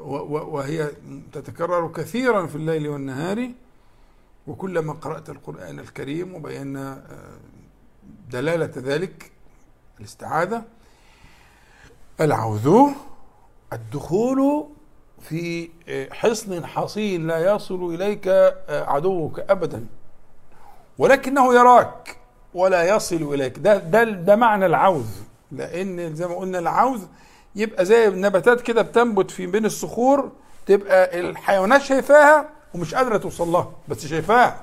وهي 0.00 0.90
تتكرر 1.32 1.88
كثيرا 1.92 2.46
في 2.46 2.56
الليل 2.56 2.88
والنهار. 2.88 3.50
وكلما 4.46 4.92
قرأت 4.92 5.30
القرآن 5.30 5.78
الكريم 5.78 6.34
وبينا 6.34 6.92
آه، 7.10 7.38
دلالة 8.30 8.72
ذلك 8.76 9.32
الاستعاذة. 10.00 10.62
العوذ 12.20 12.92
الدخول 13.72 14.66
في 15.20 15.68
آه، 15.88 16.08
حصن 16.12 16.66
حصين 16.66 17.26
لا 17.26 17.54
يصل 17.54 17.94
إليك 17.94 18.28
آه، 18.28 18.84
عدوك 18.90 19.40
أبدا. 19.40 19.86
ولكنه 20.98 21.54
يراك. 21.54 22.16
ولا 22.54 22.96
يصل 22.96 23.34
إليك. 23.34 23.58
ده, 23.58 23.76
ده, 23.76 24.04
ده 24.04 24.36
معنى 24.36 24.66
العوذ 24.66 25.06
لأن 25.52 26.14
زي 26.14 26.26
ما 26.26 26.34
قلنا 26.34 26.58
العوذ 26.58 27.02
يبقى 27.56 27.84
زي 27.84 28.08
النباتات 28.08 28.60
كده 28.60 28.82
بتنبت 28.82 29.30
في 29.30 29.46
بين 29.46 29.64
الصخور 29.64 30.30
تبقى 30.66 31.20
الحيوانات 31.20 31.82
شايفاها 31.82 32.48
ومش 32.74 32.94
قادرة 32.94 33.16
توصل 33.16 33.48
لها 33.48 33.72
بس 33.88 34.06
شايفاها. 34.06 34.62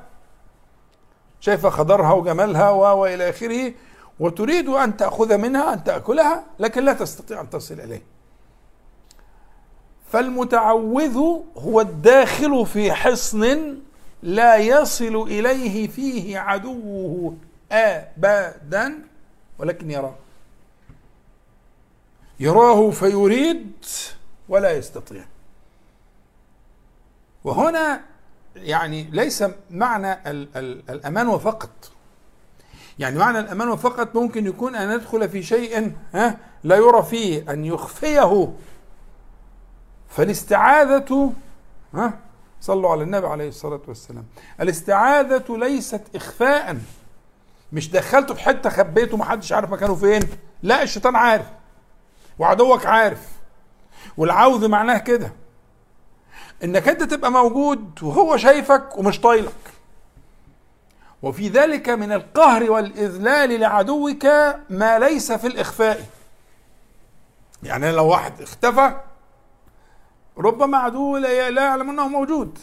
شايفة 1.40 1.70
خضرها 1.70 2.14
وجمالها 2.14 2.70
وإلى 2.70 3.30
آخره 3.30 3.74
وتريد 4.20 4.70
أن 4.70 4.98
تأخذ 4.98 5.38
منها 5.38 5.74
أن 5.74 5.84
تأكلها 5.84 6.44
لكن 6.60 6.86
لا 6.86 6.94
تستطيع 6.94 7.42
أن 7.42 7.50
تصل 7.50 7.80
إليه. 7.80 8.02
فالمتعوذ 10.12 11.18
هو 11.58 11.82
الداخل 11.82 12.66
في 12.66 12.92
حصن 12.94 13.78
لا 14.24 14.58
يصل 14.58 15.16
إليه 15.16 15.88
فيه 15.88 16.40
عدوه. 16.40 17.34
ابدا 17.72 19.00
ولكن 19.60 19.92
يراه. 19.92 20.16
يراه 22.40 22.92
فيريد 22.92 23.86
ولا 24.50 24.72
يستطيع. 24.72 25.26
وهنا 27.44 28.02
يعني 28.56 29.04
ليس 29.04 29.44
معنى 29.72 30.14
ال 30.14 30.58
ال 30.58 30.90
الأمان 30.90 31.38
فقط. 31.38 31.92
يعني 33.00 33.18
معنى 33.20 33.40
الأمان 33.40 33.76
فقط 33.76 34.16
ممكن 34.16 34.48
يكون 34.48 34.76
أن 34.76 34.96
ندخل 34.96 35.30
في 35.30 35.44
شيء 35.44 35.96
ها 36.14 36.38
لا 36.64 36.76
يرى 36.76 37.04
فيه 37.04 37.54
أن 37.54 37.66
يخفيه. 37.66 38.54
فالاستعاذة 40.10 41.34
ها 41.94 42.20
صلوا 42.62 42.92
على 42.92 43.04
النبي 43.04 43.28
عليه 43.28 43.48
الصلاة 43.48 43.82
والسلام. 43.88 44.26
الاستعاذة 44.62 45.58
ليست 45.58 46.02
إخفاء. 46.16 46.78
مش 47.72 47.92
دخلته 47.92 48.34
في 48.34 48.42
حتة 48.42 48.70
خبيته 48.70 49.18
محدش 49.18 49.54
عارف 49.54 49.70
مكانه 49.70 49.96
فين. 49.96 50.30
لا 50.64 50.84
الشيطان 50.84 51.16
عارف. 51.16 51.46
وعدوك 52.40 52.86
عارف. 52.86 53.28
والعوذ 54.18 54.68
معناه 54.68 54.98
كده. 54.98 55.34
إنك 56.64 56.88
أنت 56.88 57.04
تبقى 57.04 57.32
موجود 57.32 58.04
وهو 58.04 58.38
شايفك 58.38 58.98
ومش 58.98 59.22
طايلك. 59.22 59.54
وفي 61.22 61.50
ذلك 61.50 61.90
من 61.90 62.12
القهر 62.12 62.72
والإذلال 62.72 63.60
لعدوك 63.60 64.26
ما 64.70 65.00
ليس 65.00 65.32
في 65.32 65.48
الإخفاء. 65.48 66.06
يعني 67.64 67.92
لو 67.92 68.08
واحد 68.08 68.42
اختفى 68.42 68.96
ربما 70.38 70.78
عدو 70.78 71.18
لا 71.18 71.50
يعلم 71.50 71.90
أنه 71.90 72.08
موجود. 72.08 72.60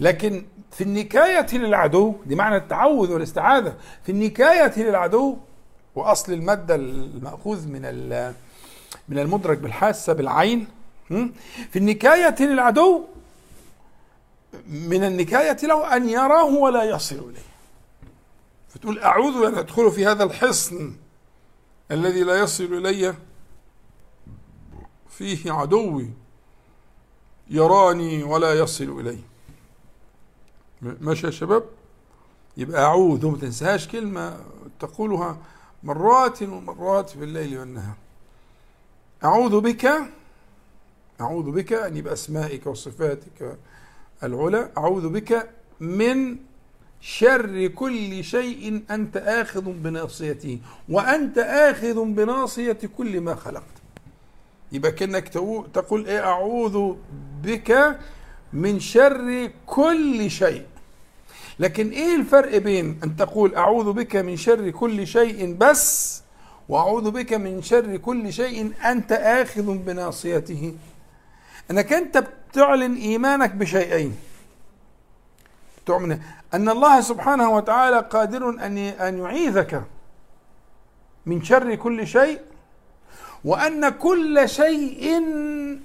لكن 0.00 0.46
في 0.72 0.84
النكاية 0.84 1.46
للعدو 1.58 2.14
دي 2.26 2.34
معنى 2.34 2.56
التعوذ 2.56 3.12
والاستعاذة 3.12 3.76
في 4.02 4.12
النكاية 4.12 4.82
للعدو 4.82 5.36
وأصل 5.94 6.32
المادة 6.32 6.74
المأخوذ 6.74 7.68
من 7.68 7.82
من 9.08 9.18
المدرك 9.18 9.58
بالحاسة 9.58 10.12
بالعين 10.12 10.66
في 11.70 11.76
النكاية 11.76 12.34
للعدو 12.40 13.04
من 14.68 15.04
النكاية 15.04 15.56
له 15.62 15.96
أن 15.96 16.08
يراه 16.08 16.44
ولا 16.44 16.84
يصل 16.84 17.14
إليه. 17.16 17.48
فتقول 18.68 18.98
أعوذ 18.98 19.46
أن 19.46 19.54
أدخل 19.54 19.90
في 19.90 20.06
هذا 20.06 20.24
الحصن 20.24 20.96
الذي 21.90 22.22
لا 22.22 22.38
يصل 22.40 22.64
إلي. 22.64 23.14
فيه 25.10 25.52
عدوي 25.52 26.10
يراني 27.50 28.22
ولا 28.22 28.54
يصل 28.54 29.00
إلي 29.00 29.18
ماشي 30.82 31.26
يا 31.26 31.30
شباب؟ 31.32 31.64
يبقى 32.56 32.82
أعوذ 32.82 33.26
وما 33.26 33.38
تنساهاش 33.38 33.88
كلمة 33.88 34.36
تقولها 34.80 35.38
مرات 35.82 36.42
ومرات 36.42 37.10
في 37.10 37.24
الليل 37.24 37.58
والنهار. 37.58 37.94
أعوذ 39.24 39.60
بك 39.60 39.92
أعوذ 41.20 41.50
بك 41.50 41.70
يعني 41.70 42.02
بأسمائك 42.02 42.66
وصفاتك 42.66 43.58
العلى. 44.22 44.70
أعوذ 44.78 45.08
بك 45.08 45.50
من 45.80 46.36
شر 47.00 47.66
كل 47.66 48.24
شيء 48.24 48.82
أنت 48.90 49.16
آخذ 49.16 49.62
بناصيته 49.62 50.58
وأنت 50.88 51.38
آخذ 51.38 52.04
بناصية 52.04 52.78
كل 52.98 53.20
ما 53.20 53.34
خلقت. 53.34 53.64
يبقى 54.72 54.92
كأنك 54.92 55.28
تقول 55.74 56.06
إيه؟ 56.06 56.20
أعوذ 56.20 56.94
بك 57.42 57.98
من 58.52 58.80
شر 58.80 59.50
كل 59.66 60.30
شيء. 60.30 60.66
لكن 61.58 61.90
إيه 61.90 62.16
الفرق 62.16 62.56
بين 62.56 63.00
أن 63.04 63.16
تقول 63.16 63.54
أعوذ 63.54 63.92
بك 63.92 64.16
من 64.16 64.36
شر 64.36 64.70
كل 64.70 65.06
شيء 65.06 65.54
بس 65.54 66.22
وأعوذ 66.68 67.10
بك 67.10 67.32
من 67.32 67.62
شر 67.62 67.96
كل 67.96 68.32
شيء 68.32 68.72
أنت 68.84 69.12
آخذ 69.12 69.78
بناصيته؟ 69.78 70.74
إنك 71.70 71.92
أنت 71.92 72.24
بتعلن 72.52 72.96
إيمانك 72.96 73.50
بشيئين. 73.50 74.16
تؤمن 75.86 76.20
أن 76.54 76.68
الله 76.68 77.00
سبحانه 77.00 77.50
وتعالى 77.50 77.98
قادر 78.10 78.48
أن 78.48 78.78
أن 78.78 79.18
يعيذك 79.18 79.82
من 81.26 81.44
شر 81.44 81.74
كل 81.74 82.06
شيء 82.06 82.40
وأن 83.44 83.88
كل 83.88 84.48
شيء 84.48 85.22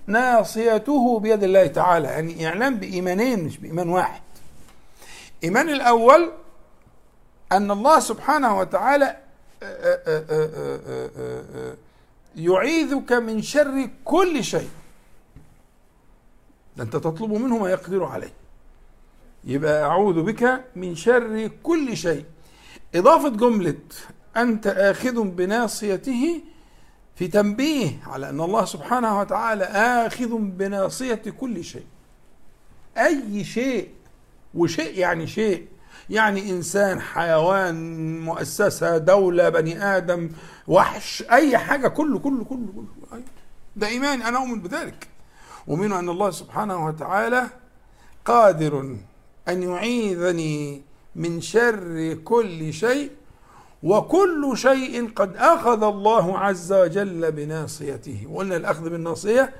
ناصيته 0.08 1.20
بيد 1.20 1.44
الله 1.44 1.68
تعالى 1.68 2.08
يعني 2.08 2.48
إعلان 2.48 2.76
بإيمانين 2.76 3.44
مش 3.44 3.58
بإيمان 3.58 3.90
واحد. 3.90 4.22
إيمان 5.44 5.70
الأول 5.70 6.32
أن 7.52 7.72
الله 7.72 8.00
سبحانه 8.00 8.60
وتعالى 8.60 9.18
يعيذك 12.36 13.12
من 13.12 13.42
شر 13.42 13.90
كل 14.06 14.44
شيء. 14.44 14.70
ده 16.78 16.84
انت 16.84 16.94
تطلب 16.94 17.32
منه 17.32 17.58
ما 17.58 17.70
يقدر 17.70 18.04
عليه 18.04 18.34
يبقى 19.44 19.84
أعوذ 19.84 20.22
بك 20.24 20.64
من 20.76 20.96
شر 20.96 21.50
كل 21.64 21.98
شيء. 21.98 22.26
إضافة 22.96 23.30
جملة 23.30 23.76
أنت 24.38 24.68
آخذ 24.68 25.22
بناصيته 25.24 26.42
في 27.16 27.28
تنبيه 27.28 28.00
على 28.08 28.30
أن 28.30 28.42
الله 28.42 28.66
سبحانه 28.66 29.20
وتعالى 29.20 29.64
آخذ 29.64 30.38
بناصية 30.38 31.22
كل 31.40 31.64
شيء. 31.64 31.86
أي 32.98 33.44
شيء 33.44 33.90
وشيء 34.54 35.00
يعني 35.00 35.28
شيء. 35.28 35.68
يعني 36.10 36.50
إنسان 36.50 37.02
حيوان 37.02 38.20
مؤسسة 38.20 38.98
دولة 38.98 39.50
بني 39.50 39.84
آدم 39.84 40.30
وحش 40.68 41.24
أي 41.32 41.58
حاجة 41.58 41.88
كله 41.88 42.20
كله 42.20 42.44
كله 42.44 42.68
كله. 43.10 43.24
ده 43.76 43.88
إيمان 43.88 44.22
أنا 44.22 44.38
أؤمن 44.38 44.62
بذلك. 44.62 45.08
ومنه 45.68 46.00
أن 46.00 46.10
الله 46.10 46.32
سبحانه 46.32 46.86
وتعالى 46.86 47.50
قادر 48.26 48.98
أن 49.48 49.64
يعيذني 49.64 50.82
من 51.16 51.42
شر 51.42 52.14
كل 52.14 52.74
شيء 52.74 53.12
وكل 53.84 54.52
شيء 54.56 55.12
قد 55.16 55.36
أخذ 55.38 55.84
الله 55.84 56.40
عز 56.40 56.74
وجل 56.74 57.32
بناصيته. 57.32 58.28
وقلنا 58.30 58.56
الأخذ 58.56 58.90
بالناصية 58.90 59.54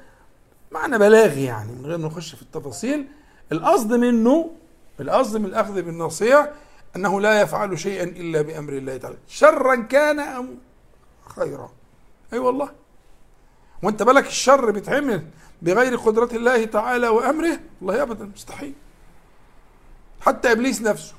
معنى 0.72 0.98
بلاغي 0.98 1.44
يعني 1.44 1.72
من 1.72 1.86
غير 1.86 1.98
ما 1.98 2.08
نخش 2.08 2.36
في 2.36 2.42
التفاصيل. 2.42 3.08
القصد 3.52 3.94
منه 3.94 4.52
القصد 5.00 5.38
من 5.38 5.46
الأخذ 5.46 5.82
بالناصية 5.82 6.54
أنه 6.96 7.22
لا 7.22 7.42
يفعل 7.42 7.80
شيئا 7.80 8.04
إلا 8.04 8.42
بأمر 8.42 8.74
الله 8.74 8.98
تعالى. 8.98 9.18
شرا 9.28 9.76
كان 9.76 10.20
أم 10.20 10.58
خيرا. 11.36 11.66
أي 11.66 12.34
أيوة 12.34 12.46
والله. 12.46 12.70
وأنت 13.84 14.04
بالك 14.04 14.28
الشر 14.28 14.72
بيتعمل 14.72 15.26
بغير 15.62 15.96
قدرة 15.96 16.30
الله 16.34 16.66
تعالى 16.66 17.08
وأمره؟ 17.08 17.60
والله 17.82 18.02
ابدا 18.02 18.26
مستحيل. 18.26 18.74
حتى 20.22 20.52
إبليس 20.52 20.82
نفسه. 20.82 21.14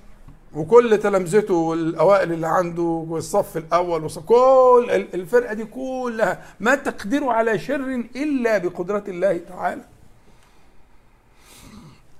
وكل 0.54 0.98
تلامذته 0.98 1.54
والأوائل 1.54 2.32
اللي 2.32 2.46
عنده 2.46 2.82
والصف 2.82 3.56
الأول 3.56 4.04
وصف 4.04 4.22
كل 4.22 4.86
الفرقة 5.14 5.54
دي 5.54 5.64
كلها 5.64 6.44
ما 6.60 6.74
تقدروا 6.74 7.32
على 7.32 7.58
شر 7.58 7.94
إلا 8.16 8.58
بقدرة 8.58 9.04
الله 9.08 9.38
تعالى. 9.38 9.84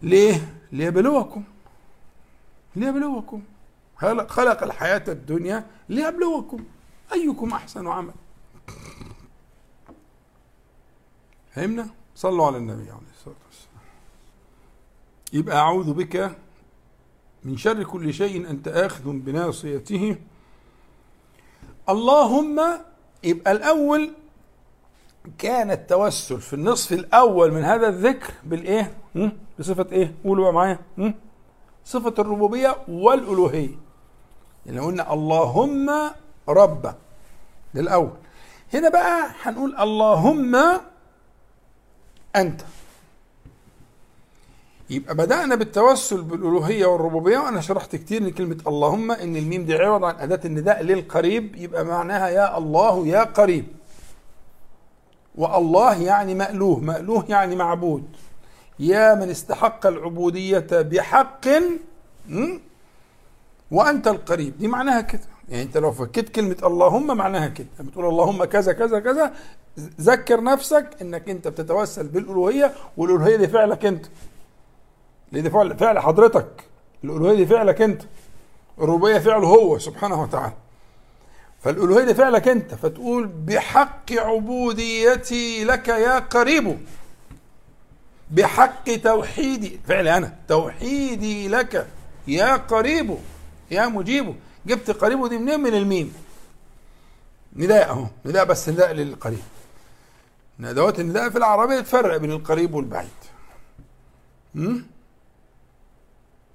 ليه؟ 0.03 0.55
ليبلوكم. 0.73 1.45
ليبلوكم. 2.77 3.43
خلق 4.29 4.63
الحياة 4.63 5.05
الدنيا 5.09 5.67
ليبلوكم. 5.89 6.65
أيكم 7.13 7.53
أحسن 7.53 7.87
عمل 7.87 8.15
فهمنا؟ 11.55 11.89
صلوا 12.17 12.47
على 12.47 12.57
النبي 12.57 12.91
عليه 12.91 13.11
الصلاة 13.19 13.35
والسلام. 13.47 13.85
يبقى 15.33 15.57
أعوذ 15.57 15.93
بك 15.93 16.37
من 17.45 17.57
شر 17.57 17.83
كل 17.83 18.15
شيء 18.15 18.51
أنت 18.51 18.69
آخذ 18.69 19.03
بناصيته. 19.05 20.17
اللهم 21.89 22.61
يبقى 23.25 23.53
الأول 23.53 24.11
كان 25.39 25.71
التوسل 25.71 26.41
في 26.41 26.53
النصف 26.53 26.93
الأول 26.93 27.53
من 27.53 27.65
هذا 27.65 27.89
الذكر 27.89 28.33
بالإيه؟ 28.45 28.97
بصفة 29.59 29.87
إيه؟ 29.93 30.15
قولوا 30.25 30.53
معايا. 30.53 30.79
صفة 31.85 32.15
الربوبية 32.19 32.77
والألوهية. 32.89 33.75
يعني 34.67 34.81
قلنا 34.81 35.13
اللهم 35.13 35.91
رب. 36.49 36.95
للأول 37.75 38.13
هنا 38.75 38.89
بقى 38.89 39.31
هنقول 39.43 39.77
اللهم 39.77 40.81
أنت. 42.37 42.61
يبقى 44.95 45.15
بدأنا 45.15 45.55
بالتوسل 45.55 46.23
بالألوهية 46.23 46.87
والربوبية 46.87 47.39
وأنا 47.39 47.61
شرحت 47.61 47.97
كتير 47.97 48.23
إن 48.23 48.31
كلمة 48.31 48.57
اللهم 48.67 49.11
إن 49.11 49.37
الميم 49.37 49.65
دي 49.65 49.75
عوض 49.75 50.05
عن 50.05 50.15
أداة 50.19 50.41
النداء 50.45 50.83
للقريب 50.83 51.57
يبقى 51.57 51.85
معناها 51.85 52.29
يا 52.29 52.59
الله 52.59 53.07
يا 53.07 53.23
قريب. 53.25 53.65
والله 55.35 56.03
يعني 56.03 56.35
مألوه 56.35 56.81
مألوه 56.81 57.25
يعني 57.29 57.57
معبود. 57.57 58.05
يا 58.79 59.15
من 59.15 59.31
استحق 59.31 59.87
العبودية 59.87 60.67
بحق 60.73 61.47
وأنت 63.71 64.09
القريب. 64.09 64.59
دي 64.59 64.69
معناها 64.69 65.01
كده. 65.01 65.21
يعني 65.49 65.63
أنت 65.63 65.77
لو 65.77 65.93
فكيت 65.93 66.29
كلمة 66.29 66.57
اللهم 66.65 67.17
معناها 67.17 67.49
كده. 67.49 67.67
بتقول 67.81 68.05
اللهم 68.05 68.45
كذا 68.45 68.73
كذا 68.73 69.01
كذا 69.01 69.33
ذكر 70.01 70.43
نفسك 70.43 70.91
إنك 71.03 71.31
أنت 71.31 71.49
بتتوسل 71.49 72.07
بالألوهية 72.07 72.73
والألوهية 72.97 73.37
دي 73.37 73.49
فعلك 73.49 73.87
أنت. 73.87 74.07
لأن 75.35 75.51
فعل 75.51 75.79
فعل 75.79 75.99
حضرتك 75.99 76.65
الألوهية 77.05 77.37
دي 77.37 77.47
فعلك 77.47 77.83
أنت. 77.83 78.03
الربوبية 78.79 79.19
فعله 79.19 79.49
هو 79.49 79.79
سبحانه 79.79 80.23
وتعالى. 80.23 80.53
فالألوهية 81.63 82.05
دي 82.05 82.15
فعلك 82.15 82.49
أنت 82.49 82.75
فتقول 82.75 83.27
بحق 83.27 84.13
عبوديتي 84.13 85.65
لك 85.65 85.89
يا 85.89 86.19
قريب. 86.19 86.79
بحق 88.31 88.97
توحيدي 88.97 89.81
فعلي 89.89 90.17
أنا 90.17 90.37
توحيدي 90.49 91.49
لك 91.49 91.87
يا 92.29 92.57
قريب 92.57 93.17
يا 93.71 93.87
مجيب. 93.87 94.35
جبت 94.67 94.91
قريب 94.91 95.27
دي 95.27 95.39
منين؟ 95.39 95.61
من 95.61 95.75
الميم. 95.75 96.15
نداء 97.57 97.91
أهو 97.91 98.07
نداء 98.27 98.45
بس 98.45 98.69
نداء 98.69 98.93
للقريب. 98.93 99.43
ندوات 100.59 101.01
النداء 101.01 101.31
في 101.31 101.39
العربية 101.39 101.81
تفرق 101.81 102.17
بين 102.17 102.31
القريب 102.31 102.75
والبعيد. 102.75 103.09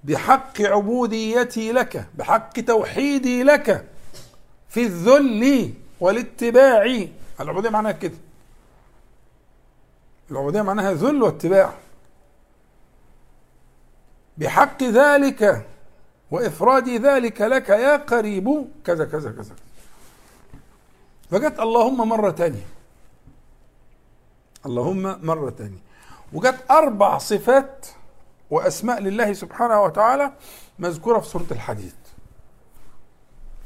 بحق 0.04 0.62
عبوديتي 0.62 1.72
لك 1.72 2.08
بحق 2.16 2.60
توحيدي 2.60 3.44
لك 3.44 3.86
في 4.70 4.84
الذل 4.84 5.74
والاتباع. 6.00 7.08
العبودية 7.40 7.70
معناها 7.70 7.92
كده. 7.92 8.18
العبودية 10.32 10.62
معناها 10.62 10.94
ذل 10.94 11.24
واتباع. 11.24 11.74
بحق 14.38 14.84
ذلك 14.84 15.66
وإفراد 16.32 16.90
ذلك 16.90 17.42
لك 17.42 17.70
يا 17.70 17.96
قريب 17.96 18.68
كذا 18.86 19.06
كذا 19.06 19.32
كذا. 19.32 19.56
فجت 21.32 21.60
اللهم 21.60 22.10
مرة 22.10 22.32
تانية. 22.32 22.68
اللهم 24.66 25.26
مرة 25.26 25.50
تانية. 25.50 25.80
وجت 26.34 26.66
أربع 26.72 27.18
صفات 27.18 27.88
وأسماء 28.52 29.02
لله 29.02 29.34
سبحانه 29.34 29.84
وتعالى 29.84 30.32
مذكورة 30.80 31.20
في 31.20 31.28
سورة 31.28 31.46
الحديد. 31.52 31.94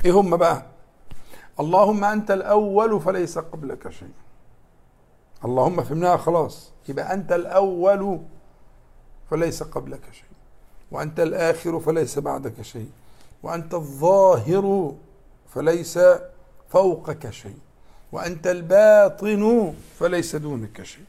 إيه 0.06 0.12
هم 0.12 0.38
بقى؟ 0.38 0.66
اللهم 1.60 2.04
أنت 2.04 2.32
الأول 2.32 3.02
فليس 3.02 3.38
قبلك 3.38 3.90
شيء. 3.90 4.14
اللهم 5.46 5.84
فهمناها 5.84 6.18
خلاص. 6.18 6.72
يبقى 6.90 7.14
أنت 7.14 7.32
الأول 7.32 8.20
فليس 9.32 9.64
قبلك 9.64 10.02
شيء. 10.12 10.26
وأنت 10.92 11.20
الآخر 11.20 11.80
فليس 11.80 12.20
بعدك 12.20 12.62
شيء. 12.62 12.90
وأنت 13.44 13.74
الظاهر 13.74 14.96
فليس 15.54 16.00
فوقك 16.70 17.30
شيء. 17.30 17.58
وأنت 18.12 18.48
الباطن 18.48 19.74
فليس 20.00 20.36
دونك 20.36 20.84
شيء. 20.84 21.06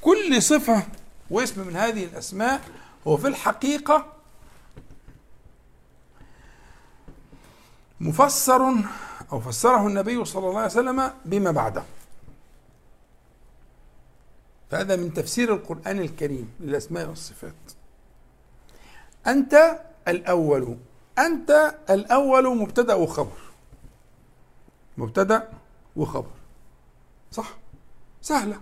كل 0.00 0.42
صفة 0.42 0.82
واسم 1.30 1.66
من 1.66 1.76
هذه 1.76 2.04
الأسماء 2.04 2.60
هو 3.06 3.16
في 3.16 3.28
الحقيقة 3.28 4.12
مفسر 8.00 8.74
أو 9.32 9.40
فسره 9.40 9.86
النبي 9.86 10.24
صلى 10.24 10.48
الله 10.48 10.60
عليه 10.60 10.70
وسلم 10.70 11.12
بما 11.24 11.50
بعده. 11.50 11.82
فهذا 14.70 14.96
من 14.96 15.14
تفسير 15.14 15.54
القرآن 15.54 15.98
الكريم 15.98 16.52
للأسماء 16.60 17.08
والصفات. 17.08 17.54
أنت 19.26 19.80
الأول 20.08 20.76
أنت 21.18 21.74
الأول 21.90 22.56
مبتدأ 22.56 22.94
وخبر. 22.94 23.38
مبتدأ 24.98 25.48
وخبر. 25.96 26.30
صح؟ 27.30 27.54
سهلة. 28.22 28.60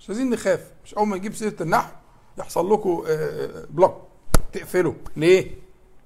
مش 0.00 0.08
عايزين 0.08 0.30
نخاف. 0.30 0.70
مش 0.84 0.94
أول 0.94 1.06
ما 1.08 1.16
نجيب 1.16 1.34
سيرة 1.34 1.62
النحو. 1.62 1.92
يحصل 2.38 2.72
لكم 2.72 3.04
آه، 3.08 3.10
آه، 3.10 3.64
بلوك 3.70 4.02
تقفلوا. 4.52 4.94
ليه؟ 5.16 5.50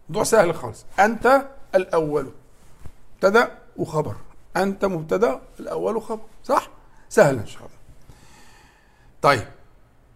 موضوع 0.09 0.25
سهل 0.25 0.55
خالص. 0.55 0.85
أنت 0.99 1.47
الأول 1.75 2.31
مبتدأ 3.15 3.59
وخبر. 3.77 4.15
أنت 4.57 4.85
مبتدأ 4.85 5.41
الأول 5.61 5.97
وخبر 5.97 6.21
صح؟ 6.45 6.69
سهل 7.09 7.39
إن 7.39 7.47
شاء 7.47 7.59
الله. 7.63 7.71
طيب. 9.23 9.45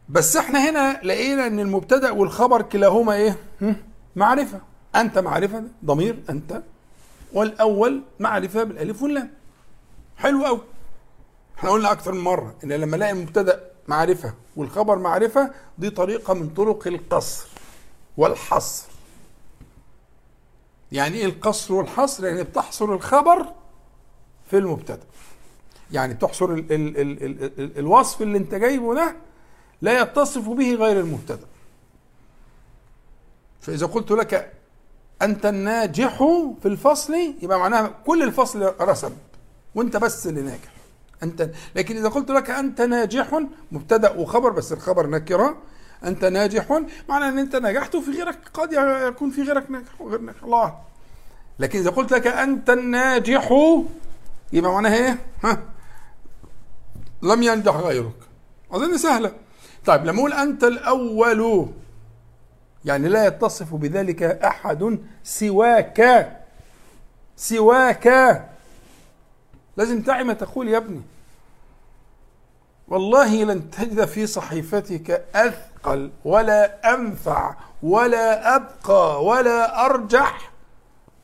بس 0.08 0.36
إحنا 0.36 0.70
هنا 0.70 1.00
لقينا 1.02 1.46
إن 1.46 1.60
المبتدأ 1.60 2.10
والخبر 2.10 2.62
كلاهما 2.62 3.14
إيه؟ 3.14 3.36
معرفة. 4.16 4.60
أنت 4.96 5.18
معرفة 5.18 5.64
ضمير 5.84 6.22
أنت 6.30 6.62
والأول 7.32 8.02
معرفة 8.20 8.64
بالألف 8.64 9.02
واللام. 9.02 9.30
حلو 10.16 10.44
قوي 10.44 10.60
إحنا 11.58 11.70
قلنا 11.70 11.92
أكثر 11.92 12.12
من 12.12 12.20
مرة 12.20 12.54
إن 12.64 12.72
لما 12.72 12.96
الاقي 12.96 13.12
المبتدأ 13.12 13.70
معرفة 13.88 14.34
والخبر 14.56 14.98
معرفة 14.98 15.50
دي 15.78 15.90
طريقة 15.90 16.34
من 16.34 16.48
طرق 16.48 16.86
القصر 16.86 17.46
والحصر. 18.16 18.86
يعني 20.92 21.16
إيه 21.16 21.26
القصر 21.26 21.74
والحصر؟ 21.74 22.26
يعني 22.26 22.42
بتحصر 22.42 22.94
الخبر 22.94 23.46
في 24.50 24.58
المبتدأ. 24.58 25.06
يعني 25.92 26.14
تحصر 26.14 26.44
ال 26.52 26.72
ال 26.72 26.96
ال 27.00 27.22
ال 27.24 27.60
ال 27.60 27.78
الوصف 27.78 28.22
اللي 28.22 28.38
انت 28.38 28.54
جايبه 28.54 28.94
ده 28.94 29.16
لا 29.82 30.00
يتصف 30.00 30.48
به 30.48 30.74
غير 30.74 31.00
المبتدأ. 31.00 31.46
فإذا 33.60 33.86
قلت 33.86 34.10
لك 34.10 34.52
أنت 35.22 35.46
الناجح 35.46 36.16
في 36.62 36.66
الفصل 36.68 37.14
يبقى 37.42 37.58
معناها 37.58 37.86
كل 38.06 38.22
الفصل 38.22 38.74
رسب 38.80 39.12
وانت 39.74 39.96
بس 39.96 40.26
اللي 40.26 40.42
ناجح. 40.42 40.73
أنت 41.22 41.50
لكن 41.76 41.96
إذا 41.96 42.08
قلت 42.08 42.30
لك 42.30 42.50
أنت 42.50 42.80
ناجح 42.80 43.40
مبتدأ 43.72 44.12
وخبر 44.12 44.50
بس 44.50 44.72
الخبر 44.72 45.06
نكرة. 45.06 45.56
أنت 46.04 46.24
ناجح 46.24 46.82
معنى 47.08 47.28
إن 47.28 47.38
أنت 47.38 47.56
نجحت 47.56 47.94
وفي 47.94 48.10
غيرك 48.10 48.38
قد 48.54 48.72
يكون 49.08 49.30
في 49.30 49.42
غيرك 49.42 49.70
ناجح 49.70 50.00
وغير 50.00 50.20
ناجح 50.20 50.42
الله. 50.42 50.74
لكن 51.58 51.78
إذا 51.78 51.90
قلت 51.90 52.12
لك 52.12 52.26
أنت 52.26 52.70
الناجح 52.70 53.52
يبقى 54.52 54.72
معناها 54.72 54.94
إيه؟ 54.94 55.18
ها؟ 55.44 55.62
لم 57.22 57.42
ينجح 57.42 57.76
غيرك. 57.76 58.16
أظن 58.72 58.98
سهلة. 58.98 59.32
طيب 59.86 60.04
لما 60.04 60.18
أقول 60.18 60.32
أنت 60.32 60.64
الأول. 60.64 61.68
يعني 62.84 63.08
لا 63.08 63.26
يتصف 63.26 63.74
بذلك 63.74 64.22
أحد 64.22 64.98
سواك. 65.24 66.28
سواك. 67.36 68.08
لازم 69.76 70.02
تعي 70.02 70.24
ما 70.24 70.32
تقول 70.32 70.68
يا 70.68 70.76
ابني. 70.78 71.02
والله 72.88 73.44
لن 73.44 73.70
تجد 73.70 74.04
في 74.04 74.26
صحيفتك 74.26 75.10
أثقل 75.34 76.10
ولا 76.24 76.94
أنفع 76.94 77.56
ولا 77.82 78.56
أبقى 78.56 79.24
ولا 79.24 79.86
أرجح 79.86 80.50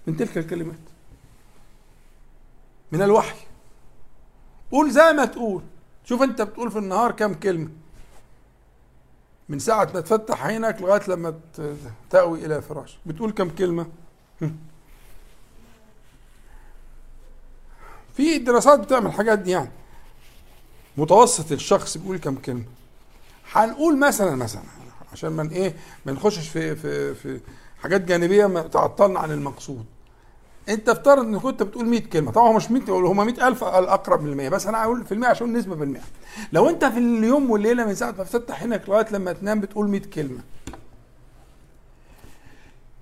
من 0.06 0.16
تلك 0.16 0.38
الكلمات. 0.38 0.78
من 2.92 3.02
الوحي. 3.02 3.46
قول 4.72 4.90
زي 4.90 5.12
ما 5.12 5.24
تقول. 5.24 5.62
شوف 6.04 6.22
أنت 6.22 6.42
بتقول 6.42 6.70
في 6.70 6.78
النهار 6.78 7.12
كم 7.12 7.34
كلمة. 7.34 7.68
من 9.48 9.58
ساعة 9.58 9.88
ما 9.94 10.00
تفتح 10.00 10.46
عينك 10.46 10.82
لغاية 10.82 11.02
لما 11.08 11.40
تأوي 12.10 12.46
إلى 12.46 12.62
فراش. 12.62 12.98
بتقول 13.06 13.32
كم 13.32 13.50
كلمة؟ 13.50 13.86
في 18.20 18.38
دراسات 18.38 18.80
بتعمل 18.80 19.06
الحاجات 19.06 19.38
دي 19.38 19.50
يعني. 19.50 19.70
متوسط 20.96 21.52
الشخص 21.52 21.96
بيقول 21.96 22.18
كم 22.18 22.35
كلمة؟ 22.35 22.64
هنقول 23.52 23.98
مثلا 23.98 24.37
مثلا 24.37 24.62
عشان 25.12 25.33
من 25.33 25.48
إيه 25.48 25.74
ما 26.06 26.12
نخشش 26.12 26.48
في 26.48 26.76
في 26.76 27.14
في 27.14 27.40
حاجات 27.83 28.00
جانبية 28.00 28.46
تعطلنا 28.46 29.20
عن 29.20 29.30
المقصود. 29.30 29.85
أنت 30.68 30.88
افترض 30.88 31.24
انك 31.24 31.40
كنت 31.40 31.62
بتقول 31.62 31.87
100 31.87 32.00
كلمة. 32.00 32.33
طبعا 32.33 32.52
مش 32.52 32.70
100 32.70 32.83
هم 32.90 33.26
100000 33.26 33.64
الأقرب 33.64 34.22
من 34.22 34.33
المية. 34.33 34.48
بس 34.48 34.66
أنا 34.66 34.83
هقول 34.83 35.04
في 35.04 35.12
المية 35.12 35.28
عشان 35.28 35.52
نسبة 35.52 35.74
بالمية. 35.74 36.02
لو 36.52 36.68
أنت 36.68 36.85
في 36.85 36.98
اليوم 36.98 37.50
والليلة 37.50 37.87
من 37.87 37.94
ساعة 37.94 38.14
ما 38.18 38.24
تفتح 38.24 38.62
عينك 38.62 38.88
لغاية 38.88 39.06
لما 39.11 39.33
تنام 39.33 39.61
بتقول 39.61 39.88
100 39.88 40.00
كلمة. 40.00 40.40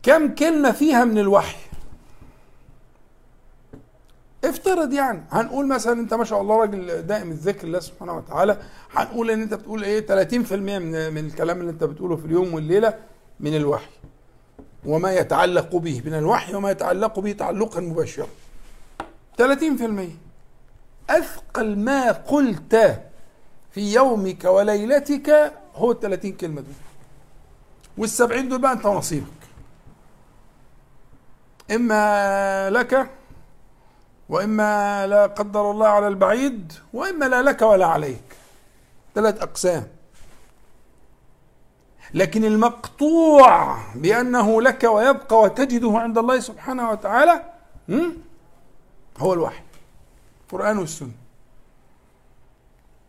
كم 0.03 0.35
كلمة 0.35 0.71
فيها 0.73 1.05
من 1.05 1.19
الوحي؟ 1.19 1.68
افترض 4.45 4.93
يعني 4.93 5.23
هنقول 5.31 5.69
مثلا 5.69 5.93
أنت 6.01 6.15
ما 6.15 6.25
شاء 6.25 6.41
الله 6.41 6.57
راجل 6.57 7.03
دائم 7.07 7.31
الذكر 7.31 7.67
الله 7.67 7.81
سبحانه 7.81 8.17
وتعالى 8.17 8.59
هنقول 8.93 9.31
إن 9.31 9.43
أنت 9.43 9.55
بتقول 9.55 9.85
إيه 9.85 10.07
30% 10.07 10.53
من 10.53 11.13
من 11.15 11.27
الكلام 11.27 11.61
اللي 11.61 11.71
أنت 11.71 11.85
بتقوله 11.85 12.17
في 12.17 12.25
اليوم 12.27 12.55
والليلة 12.55 12.95
من 13.41 13.57
الوحي 13.57 13.91
وما 14.87 15.13
يتعلق 15.13 15.77
به 15.77 16.03
من 16.07 16.15
الوحي 16.15 16.55
وما 16.55 16.71
يتعلق 16.71 17.21
به 17.21 17.33
تعلقا 17.33 17.81
مباشرا. 17.81 18.27
30% 19.43 19.43
أثقل 21.11 21.79
ما 21.79 22.13
قلت 22.13 23.01
في 23.71 23.93
يومك 23.95 24.45
وليلتك 24.45 25.53
هو 25.75 25.91
ال 25.93 26.01
30 26.01 26.33
كلمة 26.33 26.61
دول. 26.61 26.73
وال 27.99 28.09
70 28.11 28.49
دول 28.49 28.59
بقى 28.61 28.73
أنت 28.73 28.87
ونصيبك 28.87 29.27
إما 31.71 32.71
لك 32.71 33.11
وإما 34.29 35.07
لا 35.07 35.27
قدر 35.27 35.71
الله 35.71 35.87
على 35.87 36.09
البعيد 36.09 36.73
وإما 36.93 37.25
لا 37.25 37.43
لك 37.43 37.63
ولا 37.63 37.87
عليك. 37.87 38.37
ثلاث 39.15 39.43
أقسام. 39.43 39.87
لكن 42.15 42.45
المقطوع 42.45 43.79
بأنه 43.95 44.63
لك 44.63 44.85
ويبقى 44.85 45.41
وتجده 45.41 45.99
عند 45.99 46.19
الله 46.19 46.41
سبحانه 46.41 46.91
وتعالى 46.91 47.43
هو 49.19 49.33
الوحي. 49.33 49.63
القرآن 50.45 50.79
والسنة. 50.79 51.11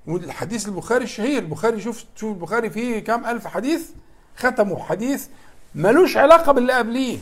والحديث 0.08 0.68
البخاري 0.68 1.04
الشهير. 1.04 1.44
البخاري 1.44 1.82
شوف 1.82 2.06
شوف 2.16 2.36
البخاري 2.36 2.70
فيه 2.70 3.00
كام 3.00 3.26
ألف 3.26 3.48
حديث؟ 3.48 3.90
ختموا 4.38 4.84
حديث 4.84 5.28
ملوش 5.76 6.18
علاقة 6.18 6.52
باللي 6.52 6.74
قبليه. 6.74 7.20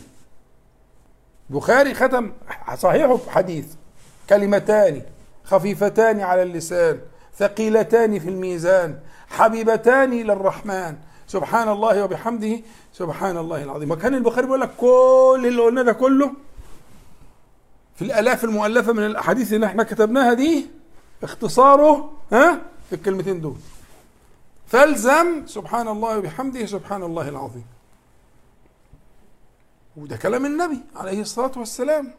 البخاري 1.50 1.94
ختم 1.94 2.32
صحيحه 2.76 3.18
بحديث. 3.28 3.66
كلمتان 4.30 5.02
خفيفتان 5.44 6.20
على 6.20 6.44
اللسان 6.44 7.00
ثقيلتان 7.38 8.20
في 8.20 8.30
الميزان 8.30 9.00
حبيبتان 9.28 10.14
إلى 10.14 10.34
الرحمن. 10.34 10.98
سبحان 11.28 11.70
الله 11.70 12.04
وبحمده 12.04 12.60
سبحان 12.94 13.38
الله 13.38 13.64
العظيم. 13.64 13.92
وكان 13.92 14.16
البخاري 14.16 14.46
بيقول 14.46 14.62
لك 14.62 14.72
كل 14.78 15.44
اللي 15.48 15.62
قلنا 15.62 15.82
ده 15.84 15.94
كله 15.94 16.32
في 17.96 18.02
الآلاف 18.02 18.44
المؤلفة 18.44 18.94
من 18.94 19.06
الأحاديث 19.06 19.54
اللي 19.54 19.66
إحنا 19.66 19.84
كتبناها 19.84 20.34
دي 20.34 20.66
اختصاره 21.24 22.14
ها 22.32 22.62
في 22.90 22.96
الكلمتين 22.96 23.42
دول. 23.42 23.56
فالزم 24.68 25.48
سبحان 25.48 25.88
الله 25.88 26.18
وبحمده 26.18 26.66
سبحان 26.66 27.04
الله 27.04 27.30
العظيم. 27.30 27.66
وده 29.98 30.18
كلام 30.18 30.46
النبي 30.46 30.80
عليه 30.96 31.22
الصلاة 31.22 31.52
والسلام. 31.58 32.14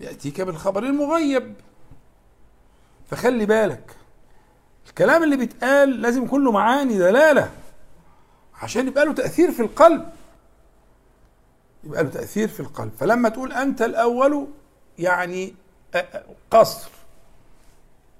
يأتيك 0.00 0.40
بالخبر 0.40 0.82
المغيب. 0.82 1.54
فخلي 3.10 3.46
بالك 3.46 3.96
الكلام 4.88 5.22
اللي 5.22 5.36
بيتقال 5.36 6.00
لازم 6.00 6.26
كله 6.26 6.52
معاني 6.52 6.98
دلالة 6.98 7.50
عشان 8.62 8.86
يبقى 8.86 9.04
له 9.04 9.12
تأثير 9.12 9.52
في 9.52 9.62
القلب. 9.62 10.12
يبقى 11.84 12.04
له 12.04 12.10
تأثير 12.10 12.48
في 12.48 12.60
القلب. 12.60 12.92
فلما 12.98 13.28
تقول 13.28 13.52
أنت 13.52 13.82
الأول 13.82 14.46
يعني 14.98 15.54
قصر. 16.50 16.90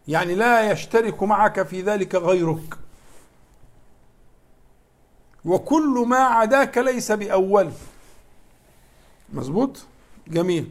يعني 0.09 0.35
لا 0.35 0.71
يشترك 0.71 1.23
معك 1.23 1.63
في 1.63 1.83
ذلك 1.83 2.15
غيرك. 2.15 2.75
وكل 5.45 6.05
ما 6.09 6.19
عداك 6.19 6.79
ليس 6.79 7.13
بأول. 7.13 7.71
مظبوط؟ 9.33 9.85
جميل. 10.29 10.69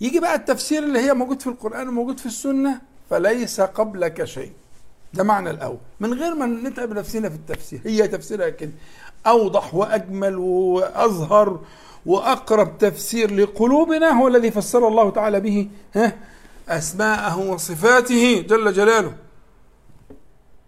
يجي 0.00 0.20
بقى 0.20 0.34
التفسير 0.34 0.82
اللي 0.82 0.98
هي 0.98 1.14
موجود 1.14 1.40
في 1.40 1.46
القرآن 1.46 1.88
وموجود 1.88 2.18
في 2.20 2.26
السنة 2.26 2.80
فليس 3.10 3.60
قبلك 3.60 4.24
شيء. 4.24 4.52
ده 5.14 5.24
معنى 5.24 5.50
الأول. 5.50 5.78
من 6.00 6.14
غير 6.14 6.34
ما 6.34 6.46
نتعب 6.46 6.92
نفسنا 6.92 7.28
في 7.28 7.34
التفسير. 7.34 7.80
هي 7.84 8.08
تفسيرها 8.08 8.48
كده 8.48 8.72
أوضح 9.26 9.74
وأجمل 9.74 10.36
وأظهر 10.36 11.60
وأقرب 12.06 12.78
تفسير 12.78 13.34
لقلوبنا 13.34 14.10
هو 14.10 14.28
الذي 14.28 14.50
فسر 14.50 14.88
الله 14.88 15.10
تعالى 15.10 15.40
به 15.40 15.68
ها 15.94 16.12
أسماءه 16.68 17.38
وصفاته 17.38 18.44
جل 18.48 18.72
جلاله. 18.72 19.14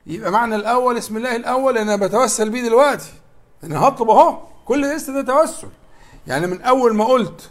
يبقى 0.06 0.30
معنى 0.30 0.54
الأول 0.54 0.98
اسم 0.98 1.16
الله 1.16 1.36
الأول 1.36 1.78
أنا 1.78 1.96
بتوسل 1.96 2.50
بيه 2.50 2.62
دلوقتي. 2.62 3.12
أنا 3.64 3.88
هطلب 3.88 4.10
أهو. 4.10 4.38
كل 4.64 4.98
ده 5.08 5.22
توسل. 5.22 5.68
يعني 6.26 6.46
من 6.46 6.62
أول 6.62 6.94
ما 6.94 7.04
قلت 7.04 7.50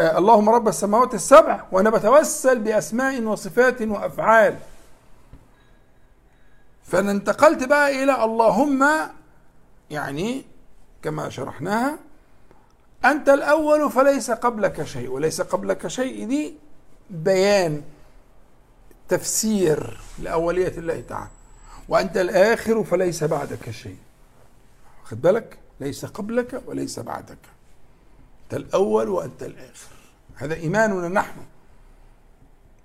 اللهم 0.00 0.48
رب 0.48 0.68
السماوات 0.68 1.14
السبع 1.14 1.64
وأنا 1.72 1.90
بتوسل 1.90 2.58
بأسماء 2.58 3.22
وصفات 3.22 3.82
وأفعال. 3.82 4.58
فانا 6.84 7.10
انتقلت 7.10 7.64
بقى 7.64 8.04
إلى 8.04 8.24
اللهم 8.24 8.88
يعني 9.90 10.44
كما 11.02 11.28
شرحناها 11.28 11.98
أنت 13.04 13.28
الأول 13.28 13.90
فليس 13.90 14.30
قبلك 14.30 14.82
شيء 14.82 15.10
وليس 15.10 15.40
قبلك 15.40 15.86
شيء 15.86 16.26
دي 16.28 16.54
بيان 17.10 17.82
تفسير 19.08 20.00
لأولية 20.18 20.78
الله 20.78 21.00
تعالى. 21.08 21.30
وأنت 21.88 22.16
الآخر 22.16 22.84
فليس 22.84 23.24
بعدك 23.24 23.70
شيء. 23.70 23.96
خد 25.04 25.22
بالك؟ 25.22 25.58
ليس 25.80 26.04
قبلك 26.04 26.62
وليس 26.66 26.98
بعدك. 26.98 27.38
أنت 28.52 28.60
الأول 28.60 29.08
وأنت 29.08 29.42
الآخر. 29.42 29.88
هذا 30.34 30.54
إيماننا 30.54 31.08
نحن. 31.08 31.40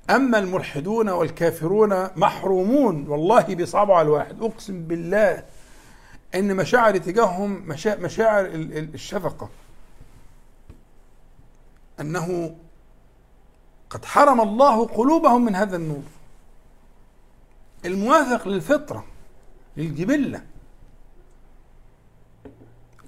أما 0.10 0.40
الملحدون 0.40 1.10
والكافرون 1.10 2.08
محرومون 2.16 3.08
والله 3.08 3.42
على 3.94 4.06
الواحد. 4.06 4.42
أقسم 4.42 4.84
بالله 4.84 5.44
إن 6.36 6.56
مشاعر 6.56 6.98
تجاههم 6.98 7.68
مشاعر 8.00 8.46
الشفقة. 8.94 9.50
أنه 12.00 12.56
قد 13.90 14.06
حرم 14.06 14.42
الله 14.42 14.86
قلوبهم 14.86 15.46
من 15.46 15.56
هذا 15.56 15.76
النور. 15.76 16.04
الموافق 17.86 18.48
للفطرة 18.48 19.06
للجبلة. 19.78 20.42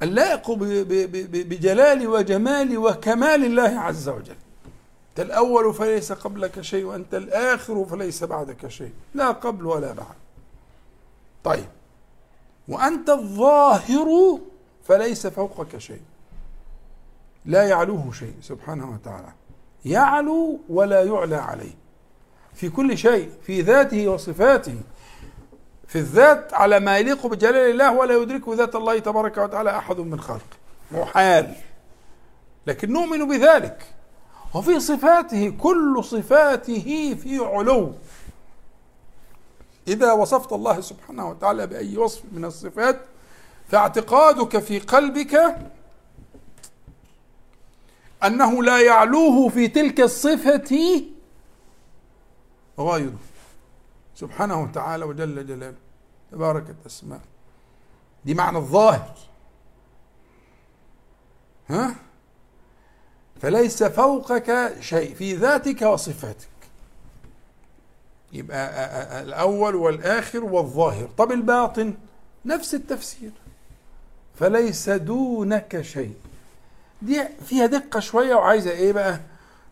اللائق 0.03 0.51
بجلال 0.51 2.07
وجمال 2.07 2.77
وكمال 2.77 3.45
الله 3.45 3.79
عز 3.79 4.09
وجل. 4.09 4.35
أنت 5.09 5.19
الأول 5.19 5.73
فليس 5.73 6.12
قبلك 6.12 6.62
شيء 6.62 6.85
وأنت 6.85 7.15
الآخر 7.15 7.85
فليس 7.85 8.23
بعدك 8.23 8.67
شيء. 8.67 8.91
لا 9.13 9.31
قبل 9.31 9.65
ولا 9.65 9.93
بعد. 9.93 10.15
طيب. 11.43 11.67
وأنت 12.67 13.09
الظاهر 13.09 14.39
فليس 14.88 15.27
فوقك 15.27 15.77
شيء. 15.77 16.01
لا 17.45 17.63
يعلوه 17.63 18.12
شيء 18.12 18.33
سبحانه 18.41 18.91
وتعالى. 18.93 19.31
يعلو 19.85 20.59
ولا 20.69 21.03
يعلى 21.03 21.35
عليه. 21.35 21.75
في 22.53 22.69
كل 22.69 22.97
شيء 22.97 23.31
في 23.43 23.62
ذاته 23.62 24.07
وصفاته 24.07 24.75
في 25.89 25.97
الذات 25.97 26.54
على 26.54 26.80
ما 26.80 26.97
يليق 26.97 27.28
بجلال 27.28 27.71
الله 27.71 27.93
ولا 27.93 28.15
يدركه 28.15 28.56
ذات 28.56 28.75
الله 28.75 28.99
تبارك 28.99 29.38
وتعالى 29.38 29.78
أحد 29.78 29.99
من 29.99 30.21
خلقه 30.21 30.58
محال. 30.91 31.56
لكن 32.67 32.93
نؤمن 32.93 33.28
بذلك. 33.28 33.84
وفي 34.56 34.80
صفاته 34.80 35.54
كل 35.62 36.04
صفاته 36.04 37.17
في 37.23 37.38
علو. 37.38 37.93
إذا 39.88 40.12
وصفت 40.12 40.54
الله 40.54 40.82
سبحانه 40.82 41.30
وتعالى 41.30 41.67
بأي 41.67 41.97
وصف 41.97 42.21
من 42.32 42.45
الصفات 42.45 43.02
فاعتقادك 43.67 44.60
في 44.60 44.80
قلبك 44.80 45.56
أنه 48.23 48.63
لا 48.63 48.80
يعلوه 48.80 49.49
في 49.49 49.67
تلك 49.67 49.99
الصفة 49.99 51.04
غيره 52.80 53.13
سبحانه 54.19 54.62
وتعالى 54.62 55.05
وجل 55.05 55.47
جلاله. 55.47 55.77
تباركت 56.32 56.75
اسماء 56.86 57.21
دي 58.25 58.34
معنى 58.34 58.58
الظاهر. 58.58 59.17
ها؟ 61.69 61.95
فليس 63.41 63.84
فوقك 63.84 64.75
شيء 64.79 65.15
في 65.15 65.36
ذاتك 65.36 65.82
وصفاتك. 65.82 66.47
يبقى 68.34 69.21
الأول 69.21 69.75
والآخر 69.75 70.43
والظاهر. 70.43 71.10
طب 71.17 71.32
الباطن؟ 71.32 71.93
نفس 72.45 72.73
التفسير. 72.75 73.32
فليس 74.36 74.89
دونك 74.89 75.82
شيء. 75.82 76.15
دي 77.01 77.23
فيها 77.45 77.65
دقة 77.65 77.99
شوية 77.99 78.36
وعايزة 78.36 78.71
إيه 78.71 78.93
بقى؟ 78.93 79.19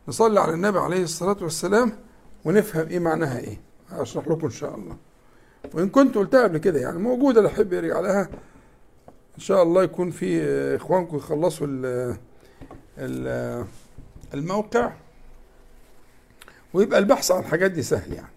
نصلي 0.07 0.39
على 0.39 0.53
النبي 0.53 0.79
عليه 0.79 1.03
الصلاة 1.03 1.37
والسلام 1.41 1.99
ونفهم 2.45 2.87
إيه 2.87 2.99
معناها 2.99 3.39
إيه. 3.39 3.66
أشرح 3.91 4.27
لكم 4.27 4.45
إن 4.45 4.51
شاء 4.51 4.75
الله. 4.75 4.97
وإن 5.73 5.89
كنت 5.89 6.15
قلتها 6.15 6.43
قبل 6.43 6.57
كده 6.57 6.79
يعني 6.79 6.97
موجودة 6.97 7.39
اللي 7.39 7.51
يحب 7.51 7.73
يرجع 7.73 7.99
لها 7.99 8.29
إن 9.35 9.39
شاء 9.39 9.63
الله 9.63 9.83
يكون 9.83 10.11
في 10.11 10.41
إخوانكم 10.75 11.17
يخلصوا 11.17 11.67
الموقع. 14.33 14.93
ويبقى 16.73 16.99
البحث 16.99 17.31
عن 17.31 17.39
الحاجات 17.39 17.71
دي 17.71 17.83
سهل 17.83 18.13
يعني. 18.13 18.31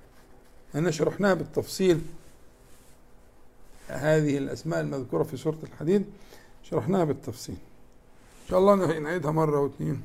أنا 0.75 0.91
شرحناها 0.91 1.35
بالتفصيل. 1.35 2.01
هذه 3.89 4.39
الأسماء 4.39 4.81
المذكورة 4.81 5.23
في 5.23 5.37
سورة 5.37 5.59
الحديد 5.63 6.05
شرحناها 6.63 7.05
بالتفصيل. 7.05 7.57
إن 8.45 8.51
شاء 8.51 8.59
الله 8.59 8.99
نعيدها 8.99 9.31
مرة 9.31 9.61
واثنين 9.61 10.03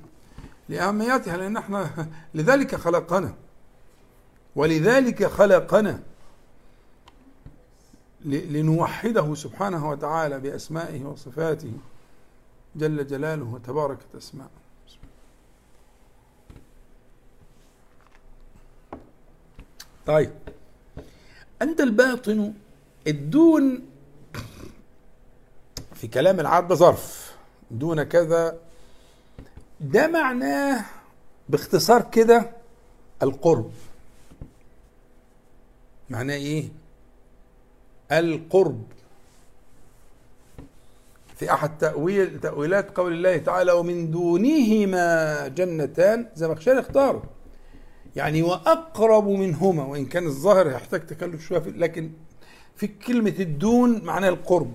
لأهميتها 0.69 1.37
لأن 1.37 1.57
إحنا 1.57 2.07
لذلك 2.33 2.75
خلقنا. 2.75 3.33
ولذلك 4.55 5.25
خلقنا 5.25 5.99
لنوحده 8.25 9.35
سبحانه 9.35 9.89
وتعالى 9.89 10.39
بأسمائه 10.39 11.03
وصفاته 11.05 11.71
جل 12.75 13.07
جلاله 13.07 13.43
وتباركت 13.43 14.15
أسماءه 14.17 14.49
طيب 20.05 20.31
أنت 21.61 21.81
الباطن 21.81 22.53
الدون 23.07 23.81
في 25.93 26.07
كلام 26.07 26.39
العرب 26.39 26.73
ظرف 26.73 27.35
دون 27.71 28.03
كذا 28.03 28.57
ده 29.81 30.07
معناه 30.07 30.85
باختصار 31.49 32.01
كده 32.11 32.51
القرب. 33.23 33.71
معناه 36.09 36.35
إيه؟ 36.35 36.69
القرب. 38.11 38.83
في 41.35 41.53
أحد 41.53 41.77
تاويل 41.77 42.39
تأويلات 42.39 42.97
قول 42.97 43.13
الله 43.13 43.37
تعالى 43.37 43.71
ومن 43.71 44.11
دونهما 44.11 45.47
جنتان 45.47 46.29
زمخشري 46.35 46.79
اختاره. 46.79 47.23
يعني 48.15 48.41
وأقرب 48.41 49.27
منهما 49.27 49.83
وإن 49.83 50.05
كان 50.05 50.25
الظاهر 50.25 50.71
يحتاج 50.71 51.05
تكلف 51.05 51.47
شوية 51.47 51.59
لكن 51.59 52.11
في 52.75 52.87
كلمة 52.87 53.35
الدون 53.39 54.03
معناها 54.03 54.29
القرب. 54.29 54.73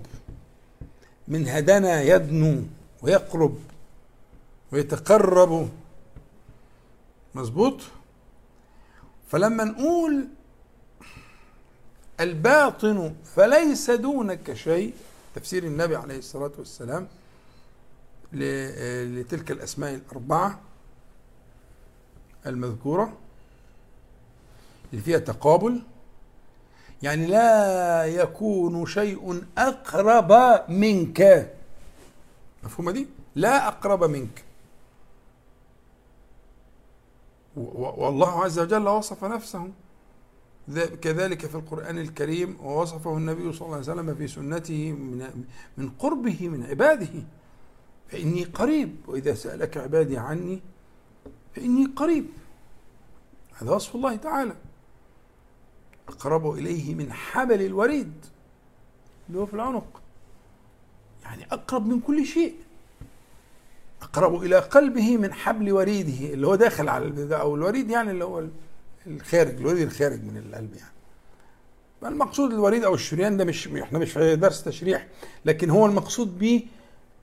من 1.29 1.49
هدنا 1.49 2.03
يدنو 2.03 2.62
ويقرب 3.03 3.59
ويتقرب. 4.73 5.69
مظبوط؟ 7.35 7.81
فلما 9.29 9.64
نقول 9.64 10.29
الباطن 12.21 13.15
فليس 13.25 13.91
دونك 13.91 14.53
شيء. 14.53 14.95
تفسير 15.35 15.65
النبي 15.65 15.97
عليه 15.97 16.19
الصلاة 16.19 16.53
والسلام 16.59 17.09
لتلك 18.33 19.51
الأسماء 19.51 19.95
الأربعة 19.95 20.61
المذكورة 22.47 23.13
اللي 24.93 25.03
فيها 25.03 25.19
تقابل. 25.19 25.83
يعني 27.03 27.27
لا 27.27 28.05
يكون 28.05 28.87
شيء 28.87 29.45
أقرب 29.59 30.33
منك. 30.71 31.51
مفهومة 32.63 32.93
دي؟ 32.93 33.07
لا 33.35 33.69
أقرب 33.69 34.05
منك. 34.05 34.45
والله 37.57 38.45
عز 38.45 38.59
وجل 38.59 38.89
وصف 38.89 39.25
نفسه. 39.25 39.69
كذلك 40.79 41.47
في 41.47 41.55
القرآن 41.55 41.99
الكريم 41.99 42.57
ووصفه 42.63 43.17
النبي 43.17 43.53
صلى 43.53 43.67
الله 43.67 43.77
عليه 43.77 43.93
وسلم 43.93 44.15
في 44.15 44.29
سنته 44.29 44.93
من 44.93 45.45
من 45.77 45.91
قربه 45.91 46.49
من 46.49 46.63
عباده. 46.63 47.23
فإني 48.09 48.45
قريب 48.45 48.97
وإذا 49.07 49.35
سألك 49.35 49.77
عبادي 49.77 50.19
عني 50.19 50.61
فإني 51.57 51.87
قريب. 51.87 52.27
هذا 53.55 53.71
وصف 53.71 53.95
الله 53.95 54.17
تعالى. 54.17 54.57
أقرب 56.09 56.51
إليه 56.51 56.95
من 56.95 57.13
حبل 57.13 57.63
الوريد 57.63 58.13
اللي 59.29 59.41
هو 59.41 59.47
في 59.47 59.55
العنق. 59.55 60.01
يعني 61.23 61.47
أقرب 61.53 61.87
من 61.87 62.01
كل 62.01 62.27
شيء. 62.27 62.55
أقرب 64.03 64.43
إلى 64.43 64.59
قلبه 64.59 65.17
من 65.17 65.33
حبل 65.33 65.73
وريده 65.73 66.35
اللي 66.35 66.47
هو 66.47 66.55
داخل 66.55 66.89
على 66.89 67.37
أو 67.37 67.55
الوريد 67.55 67.91
يعني 67.91 68.11
اللي 68.11 68.25
هو 68.25 68.45
الخارج 69.07 69.57
الوريد 69.57 69.83
الخارج 69.83 70.25
من 70.25 70.37
القلب 70.37 70.75
يعني. 70.75 70.91
المقصود 72.15 72.53
الوريد 72.53 72.85
أو 72.85 72.95
الشريان 72.95 73.37
ده 73.37 73.45
مش 73.45 73.69
إحنا 73.69 73.99
مش 73.99 74.13
في 74.13 74.37
درس 74.37 74.63
تشريح 74.63 75.07
لكن 75.45 75.71
هو 75.71 75.87
المقصود 75.87 76.39
به 76.39 76.63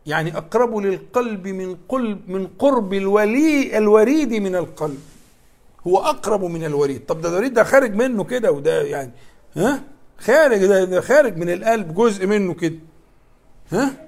يعني 0.06 0.38
أقرب 0.38 0.78
للقلب 0.78 1.48
من 1.48 1.78
قلب 1.90 2.30
من 2.30 2.48
قرب 2.48 2.94
الولي 2.94 3.78
الوريد 3.78 4.34
من 4.34 4.56
القلب. 4.56 5.00
هو 5.88 5.98
أقرب 5.98 6.44
من 6.44 6.64
الوريد. 6.66 7.06
طب 7.06 7.22
ده 7.22 7.30
الوريد 7.30 7.54
ده 7.54 7.64
خارج 7.64 7.94
منه 7.96 8.24
كده 8.24 8.52
وده 8.52 8.82
يعني 8.82 9.12
ها؟ 9.56 9.84
خارج 10.18 10.66
ده, 10.66 10.84
ده 10.84 11.02
خارج 11.02 11.38
من 11.38 11.50
القلب 11.50 11.94
جزء 11.96 12.26
منه 12.28 12.54
كده 12.54 12.80
ها؟ 13.72 14.08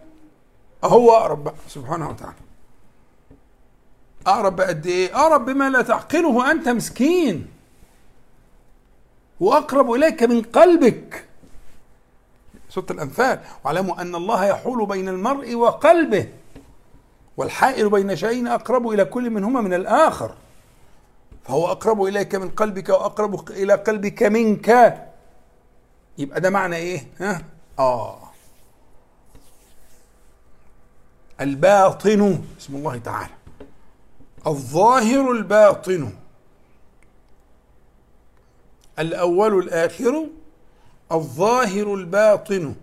هو 0.84 1.12
أقرب 1.16 1.44
بقى 1.44 1.54
سبحانه 1.68 2.10
وتعالى. 2.10 2.36
أقرب 4.28 4.56
بقد 4.56 4.86
إيه؟ 4.88 5.16
أقرب 5.16 5.46
بما 5.46 5.70
لا 5.70 5.82
تعقله 5.82 6.52
أنت 6.52 6.70
مسكين. 6.70 7.48
وأقرب 9.40 9.92
إليك 9.92 10.24
من 10.24 10.42
قلبك. 10.42 11.26
سورة 12.70 12.86
الأنفال. 12.92 13.40
واعلموا 13.64 14.02
أن 14.02 14.16
الله 14.16 14.46
يحول 14.46 14.86
بين 14.86 15.10
المرء 15.10 15.56
وقلبه 15.56 16.28
والحائل 17.38 17.90
بين 17.90 18.16
شيئين 18.16 18.48
أقرب 18.48 18.88
إلى 18.90 19.06
كل 19.06 19.30
منهما 19.30 19.62
من 19.62 19.74
الآخر. 19.74 20.34
فهو 21.44 21.72
أقرب 21.72 22.04
إليك 22.04 22.36
من 22.36 22.50
قلبك 22.50 22.90
وأقرب 22.90 23.50
إلى 23.50 23.74
قلبك 23.74 24.24
منك. 24.24 24.70
يبقى 26.18 26.42
ده 26.42 26.50
معنى 26.50 26.76
إيه؟ 26.76 27.08
ها؟ 27.20 27.42
آه. 27.80 28.20
الباطن 31.42 32.42
اسم 32.60 32.76
الله 32.76 32.98
تعالى. 32.98 33.34
الظاهر 34.48 35.32
الباطن. 35.32 36.14
الأول 39.00 39.60
الآخر 39.60 40.28
الظاهر 41.12 41.94
الباطن 41.94 42.76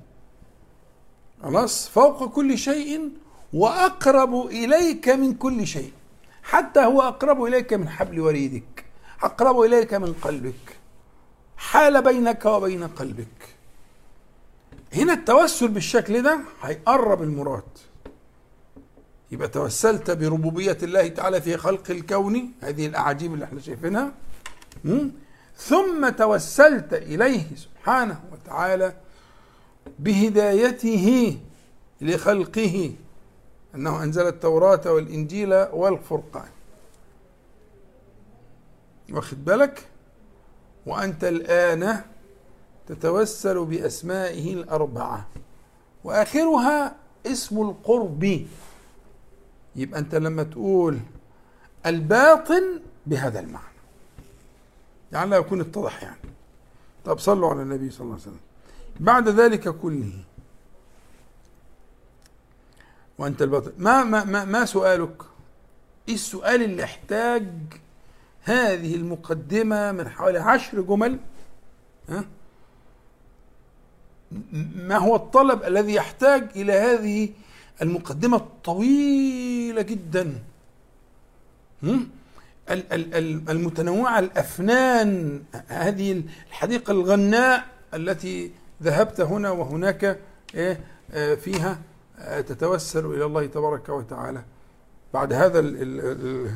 خلاص؟ 1.42 1.88
فوق 1.88 2.32
كل 2.32 2.58
شيء 2.58 3.10
وأقرب 3.52 4.46
إليك 4.46 5.08
من 5.08 5.34
كل 5.34 5.66
شيء. 5.66 5.92
حتى 6.42 6.80
هو 6.80 7.02
أقرب 7.02 7.44
إليك 7.44 7.72
من 7.72 7.88
حبل 7.88 8.20
وريدك 8.20 8.84
أقرب 9.22 9.60
إليك 9.60 9.94
من 9.94 10.12
قلبك. 10.12 10.76
حال 11.56 12.02
بينك 12.02 12.44
وبين 12.44 12.86
قلبك. 12.86 13.56
هنا 14.92 15.12
التوسل 15.12 15.68
بالشكل 15.68 16.22
ده 16.22 16.38
هيقرب 16.62 17.22
المراد. 17.22 17.62
يبقى 19.30 19.48
توسلت 19.48 20.10
بربوبية 20.10 20.78
الله 20.82 21.08
تعالى 21.08 21.40
في 21.40 21.56
خلق 21.56 21.90
الكون 21.90 22.52
هذه 22.60 22.86
الأعاجيب 22.86 23.34
اللي 23.34 23.44
إحنا 23.44 23.60
شايفينها. 23.60 24.12
ثم 25.56 26.08
توسلت 26.08 26.92
إليه 26.92 27.56
سبحانه 27.56 28.20
وتعالى 28.32 28.94
بهدايته 29.98 31.38
لخلقه 32.00 32.94
أنه 33.74 34.02
أنزل 34.02 34.26
التوراة 34.26 34.92
والإنجيل 34.92 35.54
والفرقان. 35.54 36.48
واخد 39.12 39.44
بالك؟ 39.44 39.86
وأنت 40.86 41.24
الآن 41.24 42.00
تتوسل 42.86 43.64
بأسمائه 43.64 44.54
الأربعة. 44.54 45.26
وآخرها 46.04 46.96
اسم 47.26 47.60
القرب. 47.60 48.46
يبقى 49.76 50.00
أنت 50.00 50.14
لما 50.14 50.42
تقول 50.42 50.98
الباطن 51.86 52.80
بهذا 53.06 53.40
المعنى. 53.40 53.75
يعني 55.12 55.30
لا 55.30 55.36
يكون 55.36 55.60
اتضح 55.60 56.02
يعني. 56.02 56.20
طب 57.04 57.18
صلوا 57.18 57.50
على 57.50 57.62
النبي 57.62 57.90
صلى 57.90 58.00
الله 58.00 58.12
عليه 58.12 58.22
وسلم. 58.22 58.40
بعد 59.00 59.28
ذلك 59.28 59.68
كله. 59.68 60.12
وأنت 63.18 63.42
الباطن 63.42 63.72
ما 63.78 64.04
ما 64.04 64.24
ما, 64.24 64.44
ما 64.44 64.64
سؤالك؟ 64.64 65.22
إيه 66.08 66.14
السؤال 66.14 66.62
اللي 66.62 66.84
احتاج 66.84 67.44
هذه 68.42 68.94
المقدمة 68.94 69.92
من 69.92 70.08
حوالي 70.08 70.38
عشر 70.38 70.80
جمل؟ 70.80 71.18
ها؟ 72.08 72.24
ما 74.76 74.98
هو 74.98 75.16
الطلب 75.16 75.62
الذي 75.64 75.94
يحتاج 75.94 76.48
إلى 76.56 76.72
هذه 76.72 77.28
المقدمة 77.82 78.36
الطويلة 78.36 79.82
جدا؟ 79.82 80.42
المتنوعة 82.70 84.18
الأفنان 84.18 85.42
هذه 85.68 86.22
الحديقة 86.48 86.90
الغناء 86.90 87.64
التي 87.94 88.52
ذهبت 88.82 89.20
هنا 89.20 89.50
وهناك 89.50 90.20
إيه، 90.54 90.80
آه، 91.10 91.34
فيها 91.34 91.78
آه، 92.18 92.40
تتوسل 92.40 93.06
إلى 93.06 93.24
الله 93.24 93.46
تبارك 93.46 93.88
وتعالى. 93.88 94.42
بعد 95.14 95.32
هذا 95.32 95.58
ال 95.58 95.82
ال 95.82 96.00
ال 96.00 96.50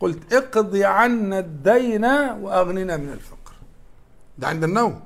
قلت 0.00 0.32
اقضي 0.32 0.84
عنا 0.84 1.38
الدين 1.38 2.04
وأغننا 2.04 2.96
من 2.96 3.12
الفقر. 3.12 3.54
ده 4.38 4.48
عند 4.48 4.64
النوم. 4.64 5.00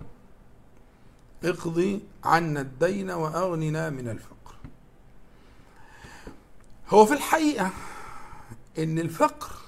اقضي 1.44 2.00
عنا 2.24 2.60
الدين 2.60 3.10
وأغننا 3.10 3.90
من 3.90 4.08
الفقر. 4.08 4.54
هو 6.88 7.06
في 7.06 7.14
الحقيقة 7.14 7.70
إن 8.78 8.98
الفقر 8.98 9.59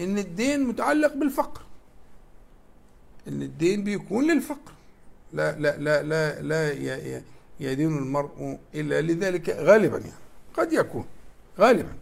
إن 0.00 0.18
الدين 0.18 0.68
متعلق 0.68 1.14
بالفقر. 1.14 1.60
إن 3.28 3.42
الدين 3.42 3.84
بيكون 3.84 4.30
للفقر. 4.30 4.72
لا 5.32 5.58
لا 5.58 5.76
لا 5.76 6.02
لا 6.02 6.42
لا 6.42 6.72
يدين 7.60 7.98
المرء 7.98 8.58
إلا 8.74 9.00
لذلك 9.00 9.50
غالبا 9.50 9.98
يعني. 9.98 10.12
قد 10.56 10.72
يكون 10.72 11.06
غالبا. 11.58 11.92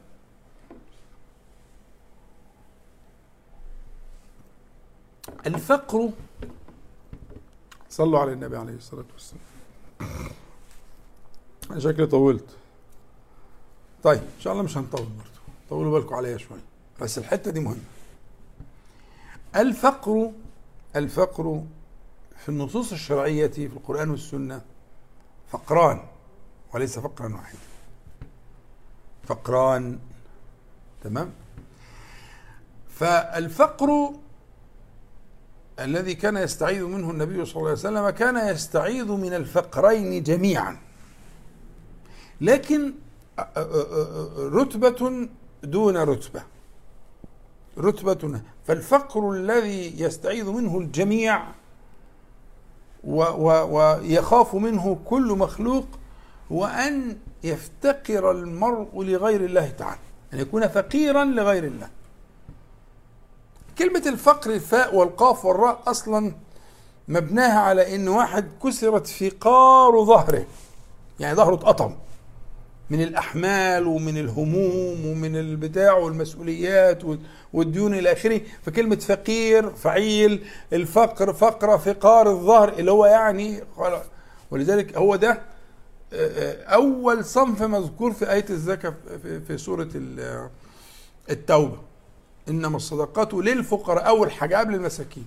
الفقر 5.46 6.10
صلوا 7.90 8.18
على 8.18 8.32
النبي 8.32 8.56
عليه 8.56 8.74
الصلاة 8.74 9.04
والسلام. 9.12 9.42
شكلي 11.78 12.06
طولت. 12.06 12.56
طيب 14.02 14.20
إن 14.20 14.40
شاء 14.40 14.52
الله 14.52 14.64
مش 14.64 14.76
هنطول 14.76 15.06
برضه. 15.06 15.40
طولوا 15.70 15.98
بالكم 15.98 16.14
عليها 16.14 16.38
شوية 16.38 16.67
بس 17.00 17.18
الحتة 17.18 17.50
دي 17.50 17.60
مهمة. 17.60 17.80
الفقر 19.56 20.32
الفقر 20.96 21.62
في 22.36 22.48
النصوص 22.48 22.92
الشرعية 22.92 23.46
في 23.46 23.66
القرآن 23.66 24.10
والسنة 24.10 24.62
فقران 25.50 26.00
وليس 26.74 26.98
فقرا 26.98 27.34
واحدا. 27.34 27.58
فقران 29.24 29.98
تمام؟ 31.04 31.32
فالفقر 32.88 34.12
الذي 35.80 36.14
كان 36.14 36.36
يستعيذ 36.36 36.84
منه 36.84 37.10
النبي 37.10 37.44
صلى 37.44 37.56
الله 37.56 37.68
عليه 37.68 37.72
وسلم 37.72 38.10
كان 38.10 38.48
يستعيذ 38.54 39.12
من 39.12 39.34
الفقرين 39.34 40.22
جميعا. 40.22 40.78
لكن 42.40 42.94
رتبة 44.38 45.28
دون 45.62 45.96
رتبة. 45.96 46.42
رتبة. 47.78 48.40
فالفقر 48.66 49.30
الذي 49.32 50.02
يستعيذ 50.02 50.50
منه 50.50 50.78
الجميع 50.78 51.42
ويخاف 53.04 54.54
منه 54.54 54.98
كل 55.04 55.32
مخلوق 55.32 55.86
هو 56.52 56.66
أن 56.66 57.16
يفتقر 57.44 58.30
المرء 58.30 59.02
لغير 59.02 59.44
الله 59.44 59.68
تعالى 59.68 60.00
أن 60.32 60.38
يكون 60.38 60.68
فقيرا 60.68 61.24
لغير 61.24 61.64
الله. 61.64 61.88
كلمة 63.78 64.02
الفقر 64.06 64.50
الفاء 64.50 64.94
والقاف 64.94 65.44
والراء 65.44 65.82
أصلا 65.86 66.32
مبناها 67.08 67.60
على 67.60 67.94
أن 67.94 68.08
واحد 68.08 68.48
كسرت 68.64 69.06
فقار 69.06 70.04
ظهره 70.04 70.46
يعني 71.20 71.36
ظهره 71.36 71.54
اتقطم. 71.54 71.94
من 72.90 73.02
الأحمال 73.02 73.86
ومن 73.86 74.18
الهموم 74.18 75.06
ومن 75.06 75.36
البتاع 75.36 75.92
والمسؤوليات 75.92 77.02
والديون 77.52 77.94
إلى 77.94 78.12
آخره. 78.12 78.40
فكلمة 78.62 78.96
فقير 78.96 79.70
فعيل 79.70 80.46
الفقر 80.72 81.32
فقرة 81.32 81.76
فقار 81.76 82.30
الظهر 82.30 82.68
اللي 82.68 82.90
هو 82.90 83.06
يعني 83.06 83.60
ولذلك 84.50 84.96
هو 84.96 85.16
ده 85.16 85.30
آه، 85.30 85.40
آه، 86.12 86.64
أول 86.64 87.24
صنف 87.24 87.62
مذكور 87.62 88.12
في 88.12 88.32
آية 88.32 88.44
الزكاة 88.50 88.94
في 89.48 89.58
سورة 89.58 89.88
التوبة. 91.30 91.78
إنما 92.48 92.76
الصدقات 92.76 93.34
للفقراء 93.34 94.08
أول 94.08 94.30
حاجة 94.32 94.56
قبل 94.56 94.74
المساكين. 94.74 95.26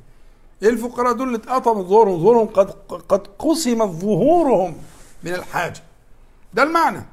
الفقراء 0.64 1.14
دول 1.14 1.28
اللي 1.28 1.38
اتقطمت 1.38 1.86
ظهورهم 1.86 2.20
ظهورهم 2.20 2.48
قد 2.48 2.72
قد 3.10 3.28
قسمت 3.40 3.90
ظهورهم 3.90 4.76
من 5.24 5.34
الحاجة. 5.34 5.84
ده 6.54 6.64
المعنى. 6.64 7.06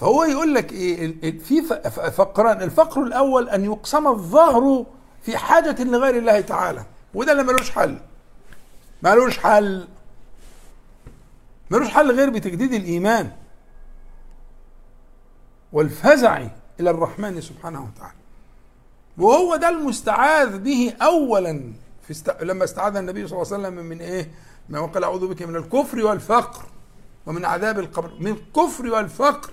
فهو 0.00 0.24
يقول 0.24 0.54
لك 0.54 0.72
إيه 0.72 1.38
في 1.38 1.62
فقران 2.16 2.62
الفقر 2.62 3.02
الأول 3.02 3.48
أن 3.48 3.64
يقسم 3.64 4.06
الظهر 4.06 4.86
في 5.22 5.36
حاجة 5.36 5.82
لغير 5.84 6.16
الله 6.16 6.40
تعالى 6.40 6.84
وده 7.14 7.32
اللي 7.32 7.42
ملوش 7.42 7.70
حل. 7.70 7.98
ملوش 9.02 9.38
حل. 9.38 9.88
ملوش 11.70 11.88
حل 11.88 12.10
غير 12.16 12.30
بتجديد 12.30 12.72
الإيمان 12.72 13.30
والفزع 15.72 16.46
إلى 16.80 16.90
الرحمن 16.90 17.40
سبحانه 17.40 17.88
وتعالى. 17.94 18.14
وهو 19.18 19.56
ده 19.56 19.68
المستعاذ 19.68 20.58
به 20.58 20.94
اولا 21.02 21.72
في 22.02 22.10
است... 22.10 22.30
لما 22.42 22.64
استعاذ 22.64 22.96
النبي 22.96 23.28
صلى 23.28 23.42
الله 23.42 23.52
عليه 23.54 23.68
وسلم 23.68 23.84
من 23.86 24.00
إيه؟ 24.00 24.30
ما 24.68 24.86
قال 24.86 25.04
أعوذ 25.04 25.28
بك 25.28 25.42
من 25.42 25.56
الكفر 25.56 26.04
والفقر 26.04 26.64
ومن 27.26 27.44
عذاب 27.44 27.78
القبر. 27.78 28.12
من 28.20 28.30
الكفر 28.30 28.86
والفقر. 28.86 29.50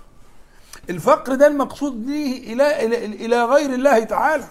الفقر 0.90 1.36
ده 1.36 1.48
المقصود 1.48 2.06
به 2.06 2.44
إلى, 2.48 2.86
إلى, 3.06 3.46
غير 3.46 3.74
الله 3.74 4.04
تعالى. 4.04 4.48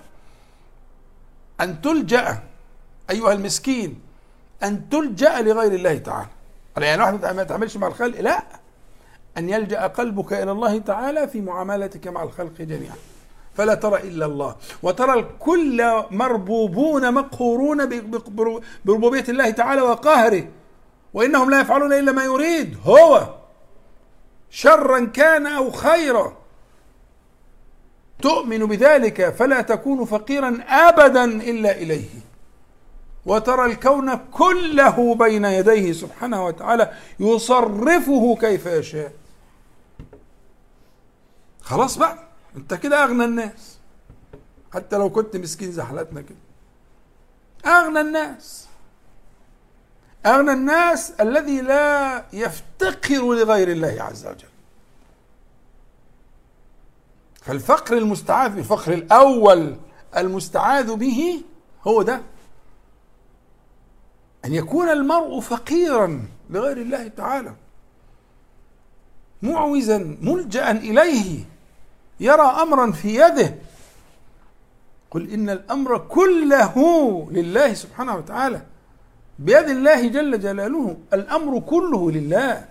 أن 1.60 1.80
تلجأ 1.82 2.42
أيها 3.10 3.32
المسكين 3.32 4.00
أن 4.62 4.88
تلجأ 4.88 5.42
لغير 5.42 5.72
الله 5.72 5.98
تعالى. 5.98 6.28
يعني 6.76 7.02
واحد 7.02 7.34
ما 7.34 7.44
تعملش 7.44 7.76
مع 7.76 7.86
الخلق؟ 7.86 8.20
لا. 8.20 8.42
أن 9.38 9.48
يلجأ 9.48 9.86
قلبك 9.86 10.32
إلى 10.32 10.52
الله 10.52 10.78
تعالى 10.78 11.28
في 11.28 11.40
معاملتك 11.40 12.06
مع 12.08 12.22
الخلق 12.22 12.52
جميعا. 12.58 12.96
فلا 13.54 13.74
ترى 13.74 14.00
إلا 14.00 14.26
الله. 14.26 14.56
وترى 14.82 15.20
الكل 15.20 16.02
مربوبون 16.10 17.14
مقهورون 17.14 18.10
بربوبية 18.84 19.24
الله 19.28 19.50
تعالى 19.50 19.80
وقهره. 19.82 20.48
وإنهم 21.14 21.50
لا 21.50 21.60
يفعلون 21.60 21.92
إلا 21.92 22.12
ما 22.12 22.24
يريد. 22.24 22.78
هو. 22.84 23.34
شرا 24.57 25.04
كان 25.04 25.46
أو 25.46 25.70
خيرا. 25.70 26.36
تؤمن 28.22 28.66
بذلك 28.66 29.34
فلا 29.34 29.61
تكون 29.61 30.04
فقيرا 30.04 30.59
أبدا 30.68 31.24
إلا 31.24 31.76
إليه. 31.76 32.09
وترى 33.26 33.64
الكون 33.64 34.14
كله 34.16 35.14
بين 35.14 35.44
يديه 35.44 35.92
سبحانه 35.92 36.46
وتعالى 36.46 36.92
يصرفه 37.20 38.36
كيف 38.40 38.66
يشاء. 38.66 39.12
خلاص 41.61 41.98
بقى 41.98 42.18
انت 42.57 42.74
كده 42.74 43.04
أغنى 43.04 43.24
الناس. 43.24 43.78
حتى 44.74 44.96
لو 44.96 45.11
كنت 45.11 45.36
مسكين 45.36 45.72
زي 45.72 45.82
حالتنا 45.82 46.20
كده. 46.20 46.38
أغنى 47.72 48.00
الناس. 48.00 48.65
أغنى 50.27 50.53
الناس 50.53 51.12
الذي 51.20 51.61
لا 51.61 52.24
يفتقر 52.33 53.35
لغير 53.35 53.70
الله 53.70 53.97
عز 54.03 54.27
وجل. 54.27 54.49
فالفقر 57.43 57.99
المستعاذ 57.99 58.59
الفقر 58.59 58.93
الأول 58.93 59.77
المستعاذ 60.16 60.95
به 60.95 61.43
هو 61.87 62.03
ده. 62.03 62.20
أن 64.45 64.55
يكون 64.55 64.89
المرء 64.89 65.41
فقيرا 65.41 66.29
لغير 66.51 66.77
الله 66.77 67.09
تعالى. 67.09 67.55
معوزا 69.43 70.16
ملجا 70.20 70.70
إليه. 70.70 71.45
يرى 72.20 72.43
امرا 72.43 72.93
في 72.93 73.14
يده. 73.14 73.55
قل 75.11 75.31
إن 75.31 75.51
الأمر 75.51 75.99
كله 75.99 76.74
لله 77.31 77.74
سبحانه 77.74 78.16
وتعالى. 78.16 78.62
بيد 79.39 79.68
الله 79.68 80.09
جل 80.09 80.41
جلاله 80.41 80.97
الأمر 81.12 81.61
كله 81.61 82.11
لله 82.11 82.64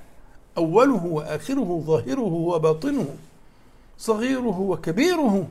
أوله 0.57 1.05
وآخره 1.05 1.84
ظاهره 1.86 2.34
وباطنه 2.34 3.16
صغيره 3.97 4.59
وكبيره 4.59 5.47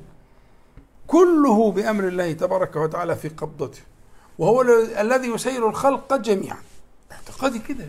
كله 1.06 1.72
بأمر 1.72 2.08
الله 2.08 2.32
تبارك 2.32 2.76
وتعالى 2.76 3.16
في 3.16 3.28
قبضته. 3.28 3.80
وهو 4.38 4.62
الذي 5.00 5.28
يسير 5.28 5.68
الخلق 5.68 6.16
جميعا. 6.16 6.58
اعتقادي 7.12 7.58
كده 7.58 7.88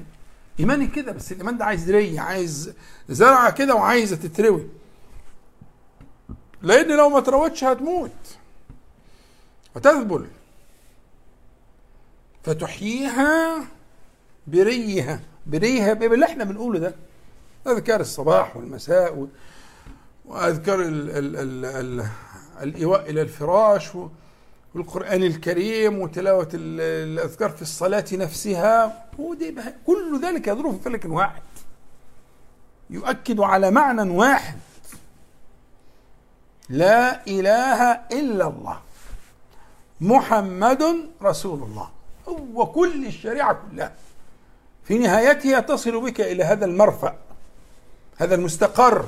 إيماني 0.59 0.87
كده 0.87 1.11
بس 1.11 1.31
الإيمان 1.31 1.57
ده 1.57 1.65
عايز 1.65 1.91
ري 1.91 2.19
عايز 2.19 2.73
زرعه 3.09 3.51
كده 3.51 3.75
وعايزه 3.75 4.15
تتروي. 4.15 4.67
لأن 6.61 6.97
لو 6.97 7.09
ما 7.09 7.19
تروتش 7.19 7.63
هتموت. 7.63 8.11
وتذبل. 9.75 10.27
فتحييها 12.45 13.65
بريها. 14.47 15.19
بريها 15.45 15.93
باللي 15.93 16.25
إحنا 16.25 16.43
بنقوله 16.43 16.79
ده. 16.79 16.95
أذكار 17.67 17.99
الصباح 17.99 18.57
والمساء 18.57 19.27
وأذكار 20.25 20.81
ال 20.81 21.09
ال 21.09 21.35
ال 21.35 21.65
ال 21.65 22.05
الإيواء 22.61 23.09
إلى 23.09 23.21
الفراش 23.21 23.89
والقرآن 24.75 25.23
الكريم 25.23 25.99
وتلاوة 25.99 26.49
الأذكار 26.53 27.49
في 27.49 27.61
الصلاة 27.61 28.05
نفسها. 28.11 29.05
ودي 29.19 29.55
كل 29.85 30.21
ذلك 30.21 30.47
يدور 30.47 30.71
في 30.71 30.79
فلك 30.79 31.05
واحد. 31.05 31.41
يؤكد 32.89 33.39
على 33.39 33.71
معنى 33.71 34.09
واحد. 34.09 34.57
لا 36.69 37.27
إله 37.27 37.91
إلا 37.91 38.47
الله. 38.47 38.79
محمد 40.01 40.83
رسول 41.21 41.63
الله. 41.63 41.94
هو 42.27 42.65
كل 42.65 43.05
الشريعة 43.05 43.59
كلها. 43.71 43.91
في 44.83 44.97
نهايتها 44.97 45.59
تصل 45.59 46.01
بك 46.01 46.21
إلى 46.21 46.43
هذا 46.43 46.65
المرفأ 46.65 47.15
هذا 48.17 48.35
المستقر. 48.35 49.05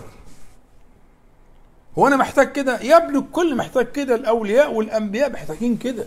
هو 1.98 2.08
أنا 2.08 2.16
محتاج 2.16 2.52
كده؟ 2.52 2.80
يا 2.82 2.98
ابن 2.98 3.18
الكل 3.18 3.56
محتاج 3.56 3.92
كده. 3.92 4.16
الأولياء 4.16 4.74
والأنبياء 4.74 5.32
محتاجين 5.32 5.78
كده. 5.78 6.06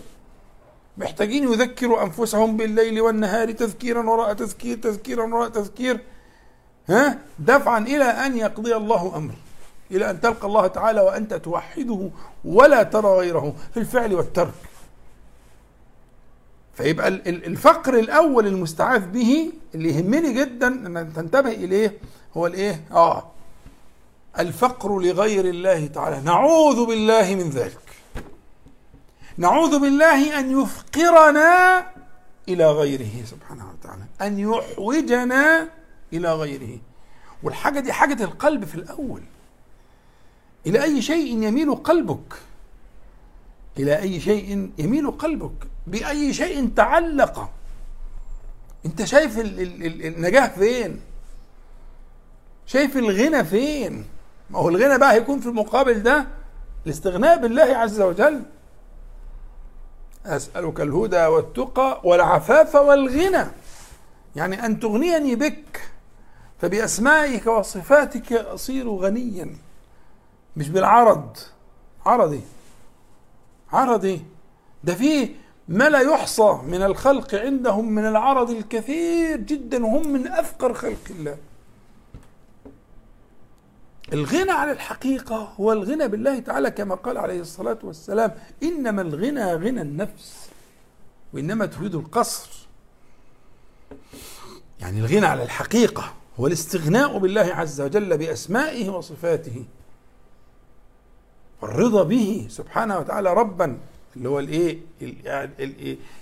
محتاجين 0.97 1.51
يذكروا 1.53 2.03
أنفسهم 2.03 2.57
بالليل 2.57 3.01
والنهار 3.01 3.51
تذكيرا 3.51 4.09
وراء 4.09 4.33
تذكير 4.33 4.77
تذكيرا 4.77 5.33
وراء 5.35 5.49
تذكير. 5.49 5.99
ها؟ 6.89 7.17
دفعا 7.39 7.79
إلى 7.79 8.03
أن 8.03 8.37
يقضي 8.37 8.75
الله 8.75 9.17
أمر 9.17 9.33
إلى 9.91 10.09
أن 10.09 10.21
تلقى 10.21 10.47
الله 10.47 10.67
تعالى 10.67 11.01
وأنت 11.01 11.33
توحده 11.33 12.09
ولا 12.45 12.83
ترى 12.83 13.09
غيره 13.09 13.55
في 13.73 13.79
الفعل 13.79 14.13
والترك. 14.13 14.53
فيبقى 16.73 17.07
الفقر 17.27 17.99
الأول 17.99 18.47
المستعاذ 18.47 19.07
به 19.07 19.51
اللي 19.75 19.89
يهمني 19.89 20.33
جدا 20.33 20.67
إن 20.67 21.13
تنتبه 21.15 21.49
إليه 21.49 21.97
هو 22.37 22.47
الإيه؟ 22.47 22.83
آه. 22.91 23.31
الفقر 24.39 24.99
لغير 24.99 25.45
الله 25.45 25.87
تعالى. 25.87 26.21
نعوذ 26.21 26.85
بالله 26.85 27.35
من 27.35 27.49
ذلك. 27.49 27.77
نعوذ 29.37 29.79
بالله 29.79 30.39
أن 30.39 30.61
يفقرنا 30.61 31.85
إلى 32.49 32.71
غيره 32.71 33.25
سبحانه 33.25 33.65
وتعالى. 33.71 34.03
أن 34.21 34.39
يحوجنا 34.39 35.69
إلى 36.13 36.33
غيره. 36.33 36.79
والحاجة 37.43 37.79
دي 37.79 37.93
حاجة 37.93 38.23
القلب 38.23 38.65
في 38.65 38.75
الأول. 38.75 39.21
إلى 40.67 40.83
أي 40.83 41.01
شيء 41.01 41.43
يميل 41.43 41.75
قلبك. 41.75 42.33
إلى 43.79 43.99
أي 43.99 44.19
شيء 44.19 44.71
يميل 44.77 45.11
قلبك 45.11 45.67
بأي 45.87 46.33
شيء 46.33 46.69
تعلق. 46.75 47.49
أنت 48.85 49.03
شايف 49.03 49.39
النجاه 49.39 50.47
فين؟ 50.47 51.01
شايف 52.65 52.97
الغنى 52.97 53.43
فين؟ 53.45 54.05
ما 54.49 54.59
هو 54.59 54.69
الغنى 54.69 54.97
بقى 54.97 55.13
هيكون 55.13 55.39
في 55.39 55.47
المقابل 55.47 56.03
ده 56.03 56.27
الاستغناء 56.85 57.37
بالله 57.41 57.63
عز 57.77 58.01
وجل. 58.01 58.43
أسألك 60.25 60.81
الهدى 60.81 61.25
والتقى 61.25 62.01
والعفاف 62.03 62.75
والغنى. 62.75 63.45
يعني 64.35 64.65
أن 64.65 64.79
تغنيني 64.79 65.35
بك 65.35 65.81
فبأسمائك 66.61 67.47
وصفاتك 67.47 68.33
أصير 68.33 68.89
غنيا 68.89 69.55
مش 70.57 70.69
بالعرض 70.69 71.37
عرضي. 72.05 72.41
عرضي. 73.71 74.21
ده 74.83 74.95
فيه 74.95 75.35
ما 75.67 75.89
لا 75.89 75.99
يحصى 75.99 76.59
من 76.67 76.83
الخلق 76.83 77.35
عندهم 77.35 77.91
من 77.91 78.05
العرض 78.05 78.49
الكثير 78.49 79.37
جدا 79.37 79.85
وهم 79.85 80.13
من 80.13 80.27
أفقر 80.27 80.73
خلق 80.73 81.07
الله. 81.09 81.37
الغنى 84.13 84.51
عن 84.51 84.69
الحقيقة 84.69 85.35
هو 85.35 85.71
الغنى 85.73 86.07
بالله 86.07 86.39
تعالى 86.39 86.71
كما 86.71 86.95
قال 86.95 87.17
عليه 87.17 87.39
الصلاة 87.39 87.79
والسلام 87.83 88.31
إنما 88.63 89.01
الغنى 89.01 89.53
غنى 89.53 89.81
النفس 89.81 90.49
وإنما 91.33 91.65
تريد 91.65 91.95
القصر. 91.95 92.49
يعني 94.79 94.99
الغنى 94.99 95.25
على 95.25 95.43
الحقيقة 95.43 96.13
هو 96.39 96.47
الاستغناء 96.47 97.17
بالله 97.17 97.41
عز 97.41 97.81
وجل 97.81 98.17
بأسمائه 98.17 98.89
وصفاته. 98.89 99.65
والرضا 101.61 102.03
به 102.03 102.47
سبحانه 102.49 102.99
وتعالى 102.99 103.33
ربا 103.33 103.77
اللي 104.15 104.29
هو 104.29 104.39
الإيه؟ 104.39 104.79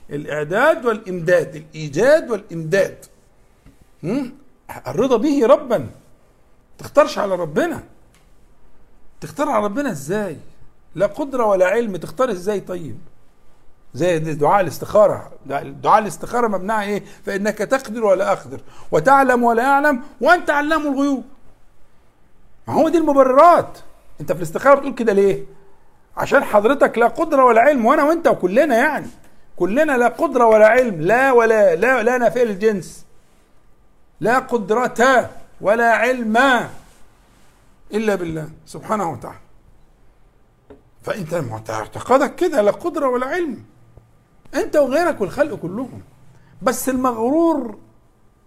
الإعداد 0.09 0.85
والإمداد 0.85 1.55
الإيجاد 1.55 2.31
والإمداد. 2.31 3.05
الرضا 4.87 5.17
به 5.17 5.47
ربا. 5.47 5.89
تختارش 6.77 7.17
على 7.17 7.35
ربنا. 7.35 7.83
تختار 9.21 9.49
على 9.49 9.63
ربنا 9.65 9.91
إزاي؟ 9.91 10.37
لا 10.95 11.05
قدرة 11.05 11.45
ولا 11.45 11.65
علم. 11.65 11.97
تختار 11.97 12.31
إزاي 12.31 12.59
طيب؟ 12.59 12.97
زي 13.93 14.19
دعاء 14.19 14.61
الاستخارة. 14.61 15.31
دعاء 15.83 16.01
الاستخارة 16.01 16.47
مبناه 16.47 16.81
إيه؟ 16.81 17.03
فإنك 17.25 17.57
تقدر 17.57 18.05
ولا 18.05 18.31
أقدر. 18.31 18.61
وتعلم 18.91 19.43
ولا 19.43 19.63
أعلم 19.63 20.03
وأنت 20.21 20.49
علام 20.49 20.87
الغيوب. 20.87 21.23
هو 22.69 22.89
دي 22.89 22.97
المبررات. 22.97 23.77
انت 24.21 24.31
في 24.31 24.37
الاستخارة 24.37 24.75
بتقول 24.75 24.93
كده 24.93 25.13
ليه؟ 25.13 25.45
عشان 26.17 26.43
حضرتك 26.43 26.97
لا 26.97 27.07
قدرة 27.07 27.45
ولا 27.45 27.61
علم 27.61 27.85
وأنا 27.85 28.03
وأنت 28.03 28.27
وكلنا 28.27 28.75
يعني. 28.75 29.07
كلنا 29.55 29.97
لا 29.97 30.07
قدرة 30.07 30.45
ولا 30.45 30.67
علم 30.67 31.01
لا 31.01 31.31
ولا 31.31 31.75
لا 31.75 32.03
لا 32.03 32.17
نافية 32.17 32.43
الجنس 32.43 33.05
لا 34.19 34.39
قدرة 34.39 35.29
ولا 35.61 35.91
علم 35.93 36.37
إلا 37.93 38.15
بالله 38.15 38.49
سبحانه 38.65 39.11
وتعالى. 39.11 39.39
فأنت 41.03 41.69
اعتقادك 41.69 42.35
كده 42.35 42.61
لا 42.61 42.71
قدرة 42.71 43.09
ولا 43.09 43.25
علم. 43.25 43.63
أنت 44.55 44.75
وغيرك 44.75 45.21
والخلق 45.21 45.55
كلهم. 45.55 46.01
بس 46.61 46.89
المغرور 46.89 47.77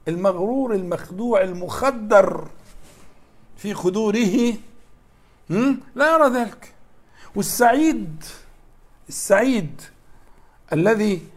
المغرور 0.08 0.74
المخدوع 0.74 1.42
المخدر 1.42 2.48
في 3.56 3.74
خدوره 3.74 4.54
لا 5.94 6.14
يرى 6.14 6.28
ذلك. 6.28 6.74
والسعيد 7.34 8.24
السعيد 9.08 9.80
الذي 10.72 11.28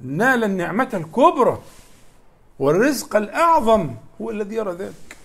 نال 0.00 0.44
النعمة 0.44 0.90
الكبرى 0.94 1.62
والرزق 2.58 3.16
الأعظم 3.16 3.94
هو 4.20 4.30
الذي 4.30 4.54
يرى 4.54 4.72
ذلك. 4.72 5.16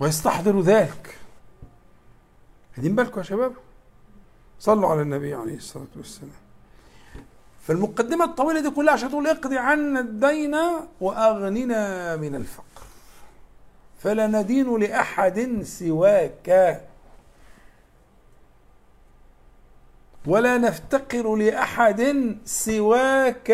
ويستحضر 0.00 0.60
ذلك. 0.60 1.18
خدين 2.76 2.94
بالكم 2.94 3.18
يا 3.18 3.24
شباب؟ 3.24 3.52
صلوا 4.60 4.88
على 4.90 5.02
النبي 5.02 5.34
عليه 5.34 5.56
الصلاة 5.56 5.86
والسلام. 5.96 6.30
فالمقدمة 7.66 8.24
الطويلة 8.24 8.60
دي 8.60 8.70
كلها 8.70 8.92
عشان 8.92 9.10
تقول 9.10 9.26
اقضي 9.26 9.58
عنا 9.58 10.00
الدين 10.00 10.56
وأغننا 11.00 12.16
من 12.16 12.34
الفقر. 12.34 12.75
فلا 13.98 14.26
ندين 14.26 14.76
لأحد 14.80 15.62
سواك. 15.62 16.80
ولا 20.26 20.58
نفتقر 20.58 21.36
لأحد 21.36 22.36
سواك. 22.44 23.50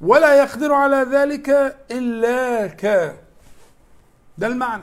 ولا 0.00 0.34
يقدر 0.34 0.72
على 0.72 0.96
ذلك 0.96 1.76
إلاك 1.90 3.14
ده 4.38 4.46
المعنى. 4.46 4.82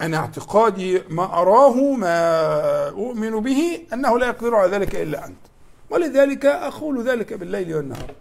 أنا 0.00 0.16
اعتقادي 0.16 1.02
ما 1.08 1.24
أراه 1.24 1.92
ما 1.92 2.88
أؤمن 2.88 3.40
به 3.40 3.86
أنه 3.92 4.18
لا 4.18 4.26
يقدر 4.26 4.54
على 4.54 4.70
ذلك 4.70 4.94
إلا 4.94 5.26
أنت. 5.26 5.38
ولذلك 5.90 6.46
أقول 6.46 7.02
ذلك 7.08 7.32
بالليل 7.32 7.74
والنهار. 7.74 8.14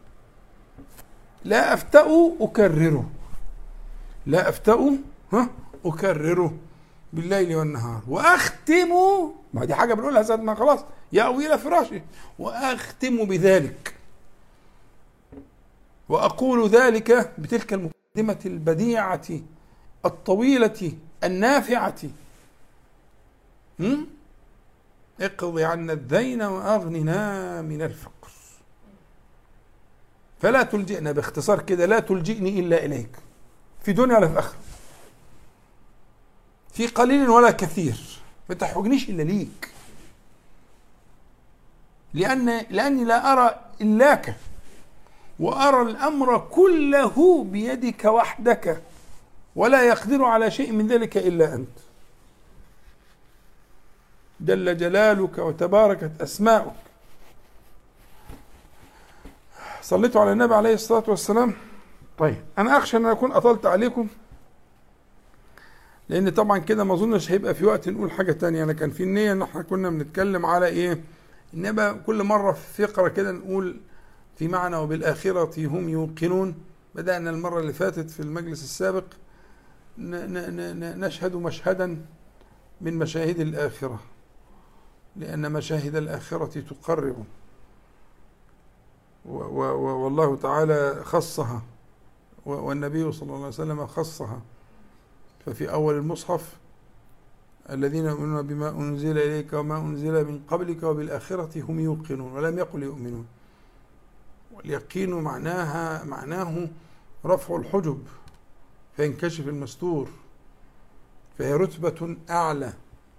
لا 1.43 1.73
أفتأ 1.73 2.35
أكرره 2.41 3.09
لا 4.25 4.49
أفتأ 4.49 4.97
ها 5.33 5.49
أكرره 5.85 6.57
بالليل 7.13 7.55
والنهار. 7.55 8.01
وأختم 8.07 8.89
ما 9.53 9.65
دي 9.65 9.75
حاجة 9.75 9.93
بنقولها 9.93 10.23
ساعة 10.23 10.37
ما 10.37 10.55
خلاص 10.55 10.79
يأوي 11.13 11.47
إلى 11.47 11.57
فراشي. 11.57 12.01
وأختم 12.39 13.25
بذلك. 13.25 13.95
وأقول 16.09 16.69
ذلك 16.69 17.33
بتلك 17.37 17.73
المقدمة 17.73 18.39
البديعة 18.45 19.27
الطويلة 20.05 20.91
النافعة. 21.23 22.01
اقض 25.21 25.59
عنا 25.59 25.93
الدين 25.93 26.41
وأغننا 26.41 27.61
من 27.61 27.81
الفقر. 27.81 28.31
فلا 30.41 30.63
تلجئنا 30.63 31.11
باختصار 31.11 31.61
كده 31.61 31.85
لا 31.85 31.99
تلجئني 31.99 32.59
إلا 32.59 32.85
إليك. 32.85 33.09
في 33.85 33.93
دنيا 33.93 34.17
ولا 34.17 34.27
في 34.27 34.39
آخرة. 34.39 34.57
في 36.73 36.87
قليل 36.87 37.29
ولا 37.29 37.51
كثير. 37.51 37.97
ما 38.49 38.55
تحوجنيش 38.55 39.09
إلا 39.09 39.23
ليك. 39.23 39.71
لأن 42.13 42.65
لأني 42.69 43.03
لا 43.03 43.33
أرى 43.33 43.59
إلاك. 43.81 44.35
وأرى 45.39 45.81
الأمر 45.81 46.47
كله 46.51 47.43
بيدك 47.43 48.05
وحدك. 48.05 48.81
ولا 49.55 49.83
يقدر 49.83 50.23
على 50.23 50.51
شيء 50.51 50.71
من 50.71 50.87
ذلك 50.87 51.17
إلا 51.17 51.53
أنت. 51.53 51.77
جل 54.39 54.77
جلالك 54.77 55.37
وتباركت 55.37 56.21
أسماؤك. 56.21 56.75
صليتوا 59.81 60.21
على 60.21 60.31
النبي 60.31 60.55
عليه 60.55 60.73
الصلاة 60.73 61.03
والسلام. 61.07 61.53
طيب. 62.17 62.35
أنا 62.57 62.77
أخشى 62.77 62.97
أن 62.97 63.05
أكون 63.05 63.31
أطلت 63.31 63.65
عليكم 63.65 64.07
لأن 66.09 66.29
طبعا 66.29 66.57
كده 66.57 66.83
ما 66.83 66.93
أظنش 66.93 67.31
هيبقى 67.31 67.55
في 67.55 67.65
وقت 67.65 67.89
نقول 67.89 68.11
حاجة 68.11 68.31
تانية. 68.31 68.63
أنا 68.63 68.73
كان 68.73 68.89
في 68.91 69.03
النية 69.03 69.31
إن 69.31 69.41
إحنا 69.41 69.61
كنا 69.61 69.89
بنتكلم 69.89 70.45
على 70.45 70.67
إيه؟ 70.67 71.03
إنما 71.53 71.91
كل 71.93 72.23
مرة 72.23 72.51
في 72.51 72.87
فقرة 72.87 73.07
كده 73.07 73.31
نقول 73.31 73.81
في 74.37 74.47
معنى 74.47 74.75
وبالآخرة 74.75 75.67
هم 75.67 75.89
يوقنون. 75.89 76.55
بدأنا 76.95 77.29
المرة 77.29 77.59
اللي 77.59 77.73
فاتت 77.73 78.09
في 78.09 78.19
المجلس 78.19 78.63
السابق 78.63 79.03
نشهد 79.97 81.35
مشهدا 81.35 82.05
من 82.81 82.93
مشاهد 82.99 83.39
الآخرة 83.39 83.99
لأن 85.15 85.51
مشاهد 85.51 85.95
الآخرة 85.95 86.45
تقرب. 86.61 87.25
والله 89.25 90.35
تعالى 90.35 91.01
خصها. 91.03 91.61
والنبي 92.45 93.11
صلى 93.11 93.23
الله 93.23 93.35
عليه 93.35 93.47
وسلم 93.47 93.87
خصها. 93.87 94.41
ففي 95.45 95.71
أول 95.71 95.95
المصحف 95.95 96.57
الذين 97.69 98.05
يؤمنون 98.05 98.47
بما 98.47 98.69
أنزل 98.69 99.17
إليك 99.17 99.53
وما 99.53 99.77
أنزل 99.77 100.25
من 100.25 100.41
قبلك 100.47 100.83
وبالآخرة 100.83 101.61
هم 101.61 101.79
يوقنون 101.79 102.31
ولم 102.31 102.57
يقل 102.57 102.83
يؤمنون. 102.83 103.25
واليقين 104.53 105.13
معناها 105.13 106.03
معناه 106.03 106.67
رفع 107.25 107.55
الحجب 107.55 108.03
فينكشف 108.95 109.47
المستور 109.47 110.09
فهي 111.37 111.53
رتبة 111.53 112.17
أعلى 112.29 112.73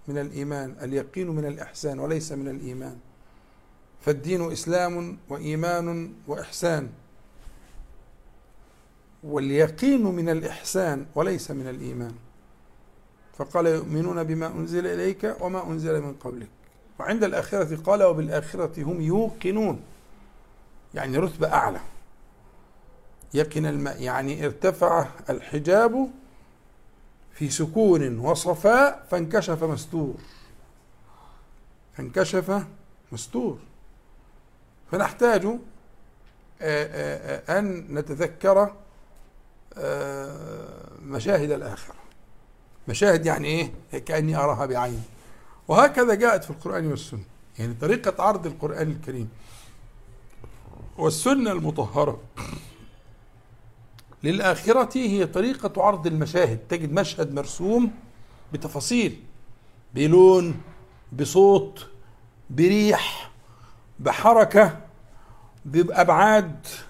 من 0.09 0.19
الإيمان 0.19 0.77
اليقين 0.83 1.31
من 1.31 1.45
الإحسان 1.45 1.99
وليس 1.99 2.33
من 2.33 2.49
الإيمان. 2.49 2.99
فالدين 4.01 4.53
إسلام 4.53 5.19
وإيمان 5.29 6.15
وإحسان. 6.27 6.91
واليقين 9.27 10.03
من 10.03 10.29
الإحسان 10.29 11.07
وليس 11.15 11.51
من 11.51 11.69
الإيمان. 11.69 12.15
فقال 13.39 13.67
يؤمنون 13.67 14.25
بما 14.25 14.47
أنزل 14.47 14.87
إليك 14.87 15.37
وما 15.41 15.67
أنزل 15.67 16.01
من 16.01 16.15
قبلك. 16.15 16.49
وعند 16.99 17.25
الآخرة 17.25 17.77
قال 17.77 18.03
وبالآخرة 18.03 18.83
هم 18.83 19.01
يوقنون. 19.01 19.81
يعني 20.95 21.19
رتبة 21.19 21.53
أعلى. 21.53 21.81
يقن 23.35 23.67
الماء 23.67 24.03
يعني 24.03 24.47
ارتفع 24.47 25.07
الحجاب 25.31 26.11
في 27.33 27.51
سكون 27.51 28.19
وصفاء 28.19 29.07
فانكشف 29.11 29.65
مستور. 29.65 30.15
فانكشف 31.97 32.63
مستور. 33.13 33.59
فنحتاج 34.91 35.47
أن 37.49 37.87
نتذكر 37.95 38.75
مشاهد 41.03 41.51
الآخرة. 41.51 41.95
مشاهد 42.89 43.27
يعني 43.27 43.49
إيه؟ 43.49 43.73
كأني 43.99 44.37
أراها 44.37 44.67
بعيني. 44.67 45.01
وهكذا 45.69 46.15
جاءت 46.15 46.45
في 46.45 46.51
القرآن 46.51 46.87
والسنة. 46.87 47.25
يعني 47.59 47.75
طريقة 47.75 48.23
عرض 48.23 48.47
القرآن 48.47 48.91
الكريم. 48.91 49.29
والسنة 50.99 51.53
المطهرة. 51.53 52.21
للآخرة 54.25 54.99
هي 54.99 55.27
طريقة 55.27 55.83
عرض 55.83 56.07
المشاهد. 56.07 56.59
تجد 56.69 56.93
مشهد 56.93 57.35
مرسوم 57.35 57.91
بتفاصيل. 58.53 59.23
بلون 59.95 60.61
بصوت 61.13 61.87
بريح 62.51 63.31
بحركة 63.99 64.81
بأبعاد. 65.65 66.67
آه، 66.67 66.86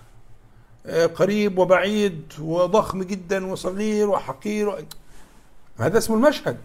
قريب 1.14 1.59
وبعيد 1.59 2.32
وضخم 2.41 3.03
جدا 3.03 3.47
وصغير 3.47 4.09
وحقير 4.09 4.87
هذا 5.78 5.99
اسمه 5.99 6.16
المشهد. 6.16 6.59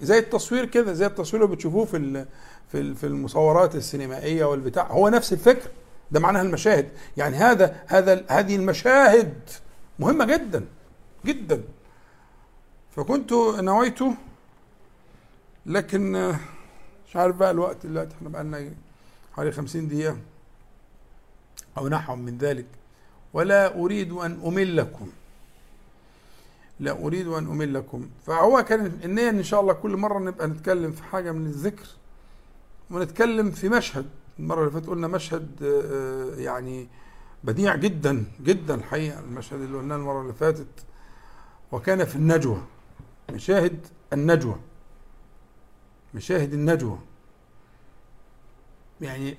زي 0.00 0.18
التصوير 0.18 0.64
كده 0.64 0.92
زي 0.92 1.06
التصوير 1.06 1.44
اللي 1.44 1.56
بتشوفوه 1.56 1.84
في 1.84 2.24
في 2.72 3.04
المصورات 3.06 3.74
السينمائية 3.74 4.44
والبتاع. 4.44 4.86
هو 4.86 5.08
نفس 5.08 5.32
الفكر 5.32 5.70
ده 6.10 6.20
معناها 6.20 6.42
المشاهد. 6.42 6.88
يعني 7.16 7.36
هذا 7.36 7.76
هذا 7.86 8.24
هذه 8.28 8.56
المشاهد 8.56 9.34
مهمة 9.98 10.24
جدا 10.24 10.66
جدا. 11.26 11.62
فكنت 12.96 13.32
نويت 13.58 13.98
لكن 15.66 16.32
مش 17.08 17.16
عارف 17.16 17.36
بقى 17.36 17.50
الوقت 17.50 17.86
دلوقتي 17.86 18.14
إحنا 18.16 18.28
بقى 18.28 18.44
لنا 18.44 18.70
حوالي 19.32 19.52
خمسين 19.52 19.88
دقيقة 19.88 20.16
أو 21.78 21.88
نحو 21.88 22.16
من 22.16 22.38
ذلك. 22.38 22.66
ولا 23.34 23.74
أريد 23.74 24.12
أن 24.12 24.40
أملكم 24.46 25.06
لا 26.80 26.92
أريد 26.92 27.26
أن 27.26 27.46
أملكم 27.46 28.08
فهو 28.26 28.64
كان 28.64 28.86
النية 29.04 29.30
إن 29.30 29.42
شاء 29.42 29.60
الله 29.60 29.72
كل 29.72 29.96
مرة 29.96 30.18
نبقى 30.18 30.46
نتكلم 30.48 30.92
في 30.92 31.02
حاجة 31.02 31.32
من 31.32 31.46
الذكر 31.46 31.86
ونتكلم 32.90 33.50
في 33.50 33.68
مشهد. 33.68 34.06
المرة 34.38 34.60
اللي 34.60 34.70
فاتت 34.70 34.86
قلنا 34.86 35.08
مشهد 35.08 35.48
آه، 35.62 36.40
يعني 36.40 36.88
بديع 37.44 37.76
جدا 37.76 38.24
جدا 38.42 38.74
الحقيقة 38.74 39.20
المشهد 39.20 39.60
اللي 39.60 39.78
قلناه 39.78 39.96
المرة 39.96 40.22
اللي 40.22 40.32
فاتت. 40.32 40.84
وكان 41.72 42.04
في 42.04 42.16
النجوى. 42.16 42.62
مشاهد 43.32 43.86
النجوى. 44.12 44.56
مشاهد 46.14 46.52
النجوى. 46.52 46.98
يعني 49.00 49.36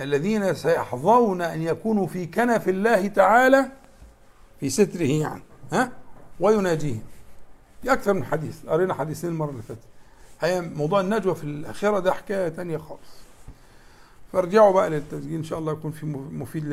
الذين 0.00 0.54
سيحظون 0.54 1.42
أن 1.42 1.62
يكونوا 1.62 2.06
في 2.06 2.26
كنف 2.26 2.68
الله 2.68 3.06
تعالى 3.06 3.70
في 4.60 4.70
ستره 4.70 5.02
يعني 5.06 5.42
ها؟ 5.72 5.92
ويناجيه 6.40 6.98
دي 7.82 7.92
أكثر 7.92 8.12
من 8.12 8.24
حديث. 8.24 8.66
قرينا 8.66 8.94
حديثين 8.94 9.30
المرة 9.30 9.50
اللي 9.50 9.62
فاتت. 9.62 9.80
هي 10.40 10.60
موضوع 10.60 11.00
النجوى 11.00 11.34
في 11.34 11.44
الاخره 11.44 11.98
ده 11.98 12.12
حكاية 12.12 12.48
ثانية 12.48 12.76
خالص. 12.78 13.20
فارجعوا 14.32 14.72
بقى 14.72 14.90
للتسجيل 14.90 15.34
إن 15.38 15.44
شاء 15.44 15.58
الله 15.58 15.72
يكون 15.72 15.90
في 15.90 16.06
مفيد 16.32 16.64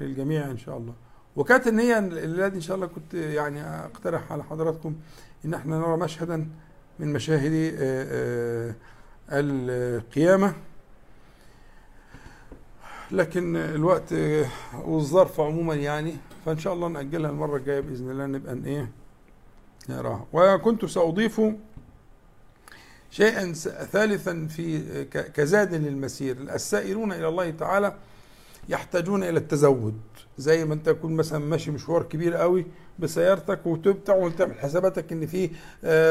للجميع 0.00 0.44
إن 0.50 0.58
شاء 0.58 0.76
الله. 0.76 0.94
وكانت 1.36 1.66
النية 1.66 1.98
الليلة 1.98 2.46
إن 2.46 2.60
شاء 2.60 2.76
الله 2.76 2.86
كنت 2.86 3.14
يعني 3.14 3.62
أقترح 3.64 4.32
على 4.32 4.44
حضراتكم 4.44 4.94
إن 5.44 5.54
إحنا 5.54 5.78
نرى 5.78 5.96
مشهدا 5.96 6.48
من 6.98 7.12
مشاهد 7.12 7.74
القيامة. 9.32 10.54
لكن 13.12 13.56
الوقت 13.56 14.14
والظرف 14.84 15.40
عموما 15.40 15.74
يعني 15.74 16.14
فإن 16.46 16.58
شاء 16.58 16.72
الله 16.72 16.88
نأجلها 16.88 17.30
المرة 17.30 17.56
الجاية 17.56 17.80
بإذن 17.80 18.10
الله 18.10 18.26
نبقى 18.26 18.58
إيه 18.66 18.88
نراها 19.88 20.26
وكنت 20.32 20.84
سأضيف 20.84 21.40
شيئا 23.10 23.52
ثالثا 23.92 24.46
في 24.46 25.04
كزاد 25.34 25.74
للمسير. 25.74 26.36
السائرون 26.40 27.12
إلى 27.12 27.28
الله 27.28 27.50
تعالى 27.50 27.94
يحتاجون 28.68 29.22
إلى 29.22 29.38
التزود. 29.38 30.00
زي 30.38 30.64
ما 30.64 30.74
أنت 30.74 30.88
تكون 30.88 31.16
مثلا 31.16 31.38
ماشي 31.38 31.70
مشوار 31.70 32.02
كبير 32.02 32.34
قوي 32.34 32.66
بسيارتك 32.98 33.66
وتبتع 33.66 34.14
وتعمل 34.14 34.54
حساباتك 34.54 35.12
إن 35.12 35.26
في 35.26 35.50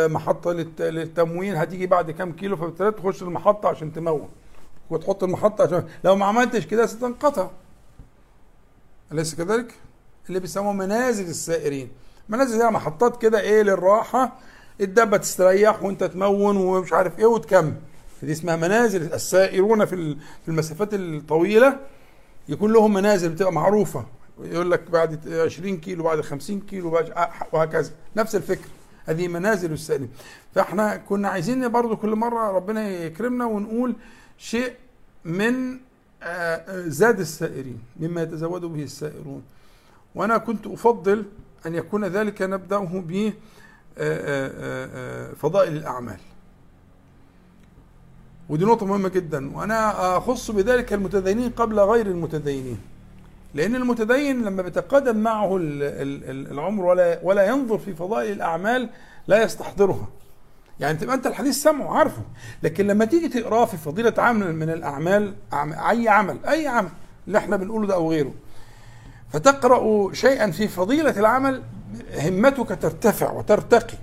محطة 0.07 0.51
للتموين 0.79 1.55
هتيجي 1.55 1.87
بعد 1.87 2.11
كام 2.11 2.31
كيلو 2.31 2.55
فبالتالي 2.57 2.91
تخش 2.91 3.23
المحطة 3.23 3.69
عشان 3.69 3.93
تمون 3.93 4.29
وتحط 4.91 5.23
المحطة 5.23 5.63
عشان 5.63 5.87
لو 6.03 6.15
ما 6.15 6.25
عملتش 6.25 6.65
كده 6.65 6.85
ستنقطع. 6.85 7.49
أليس 9.11 9.35
كذلك؟ 9.35 9.73
اللي 10.29 10.39
بيسموها 10.39 10.73
منازل 10.73 11.25
السائرين. 11.29 11.89
منازل 12.29 12.61
هي 12.61 12.69
محطات 12.69 13.21
كده 13.21 13.39
إيه 13.39 13.61
للراحة. 13.61 14.37
الدابة 14.81 15.17
تستريح 15.17 15.83
وأنت 15.83 16.03
تمون 16.03 16.57
ومش 16.57 16.93
عارف 16.93 17.19
إيه 17.19 17.25
وتكمل. 17.25 17.73
دي 18.23 18.31
اسمها 18.31 18.55
منازل 18.55 19.13
السائرون 19.13 19.85
في 19.85 20.17
المسافات 20.47 20.93
الطويلة. 20.93 21.79
يكون 22.49 22.73
لهم 22.73 22.93
منازل 22.93 23.29
بتبقى 23.29 23.53
معروفة. 23.53 24.05
يقول 24.43 24.71
لك 24.71 24.91
بعد 24.91 25.33
20 25.33 25.77
كيلو 25.77 26.03
بعد 26.03 26.21
50 26.21 26.59
كيلو 26.61 26.99
وهكذا. 27.51 27.91
نفس 28.15 28.35
الفكرة 28.35 28.69
هذه 29.05 29.27
منازل 29.27 29.71
السائرين. 29.71 30.09
فإحنا 30.55 30.97
كنا 30.97 31.29
عايزين 31.29 31.69
برضو 31.69 31.95
كل 31.97 32.15
مرة 32.15 32.51
ربنا 32.51 32.89
يكرمنا 32.89 33.45
ونقول 33.45 33.95
شيء 34.41 34.73
من 35.25 35.79
زاد 36.69 37.19
السائرين 37.19 37.79
مما 37.99 38.21
يتزود 38.21 38.61
به 38.61 38.83
السائرون. 38.83 39.43
وأنا 40.15 40.37
كنت 40.37 40.67
أفضل 40.67 41.25
أن 41.65 41.75
يكون 41.75 42.05
ذلك 42.05 42.41
نبدأه 42.41 43.03
ب 43.07 43.33
فضائل 45.35 45.77
الأعمال. 45.77 46.19
ودي 48.49 48.65
نقطة 48.65 48.85
مهمة 48.85 49.09
جدا. 49.09 49.55
وأنا 49.55 50.17
أخص 50.17 50.51
بذلك 50.51 50.93
المتدينين 50.93 51.49
قبل 51.49 51.79
غير 51.79 52.07
المتدينين. 52.07 52.79
لأن 53.53 53.75
المتدين 53.75 54.45
لما 54.45 54.61
بيتقدم 54.61 55.17
معه 55.17 55.57
العمر 56.51 56.85
ولا 56.85 57.19
ولا 57.23 57.47
ينظر 57.47 57.77
في 57.77 57.93
فضائل 57.93 58.31
الأعمال 58.31 58.89
لا 59.27 59.43
يستحضرها. 59.43 60.07
يعني 60.81 60.97
تبقى 60.97 61.15
أنت 61.15 61.27
الحديث 61.27 61.55
سمعه 61.63 61.97
عارفه 61.97 62.21
لكن 62.63 62.87
لما 62.87 63.05
تيجي 63.05 63.27
تقراه 63.27 63.65
في 63.65 63.77
فضيلة 63.77 64.13
عمل 64.17 64.55
من 64.55 64.69
الأعمال 64.69 65.35
أي 65.89 66.09
عمل 66.09 66.45
أي 66.45 66.67
عمل 66.67 66.89
اللي 67.27 67.37
إحنا 67.37 67.55
بنقوله 67.55 67.87
ده 67.87 67.93
أو 67.93 68.11
غيره. 68.11 68.33
فتقرأ 69.33 70.13
شيئا 70.13 70.51
في 70.51 70.67
فضيلة 70.67 71.19
العمل 71.19 71.63
همتك 72.13 72.77
ترتفع 72.81 73.31
وترتقي. 73.31 73.97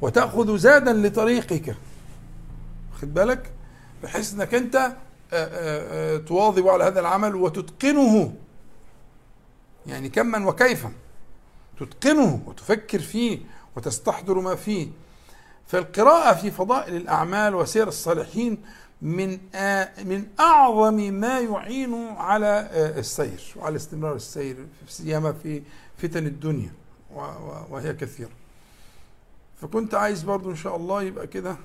وتأخذ 0.00 0.56
زادا 0.56 0.92
لطريقك. 0.92 1.76
خد 3.00 3.14
بالك؟ 3.14 3.50
بحيث 4.02 4.34
إنك 4.34 4.54
أنت 4.54 4.92
تواظب 6.26 6.68
على 6.68 6.84
هذا 6.84 7.00
العمل 7.00 7.34
وتتقنه. 7.34 8.34
يعني 9.86 10.08
كما 10.08 10.46
وكيفا. 10.46 10.92
تتقنه 11.80 12.40
وتفكر 12.46 12.98
فيه 12.98 13.38
وتستحضر 13.76 14.40
ما 14.40 14.54
فيه. 14.54 14.88
فالقراءة 15.66 16.34
في 16.34 16.50
فضائل 16.50 16.96
الأعمال 16.96 17.54
وسير 17.54 17.88
الصالحين 17.88 18.58
من 19.02 19.30
من 20.04 20.26
أعظم 20.40 20.94
ما 20.94 21.40
يعين 21.40 22.08
على 22.08 22.68
السير 22.98 23.42
وعلى 23.56 23.76
استمرار 23.76 24.14
السير 24.14 24.56
سيما 24.88 25.32
في 25.32 25.62
فتن 25.98 26.26
الدنيا 26.26 26.70
وهي 27.70 27.92
كثيرة. 27.94 28.30
فكنت 29.62 29.94
عايز 29.94 30.22
برضو 30.22 30.50
إن 30.50 30.56
شاء 30.56 30.76
الله 30.76 31.02
يبقى 31.02 31.26
كده 31.26 31.56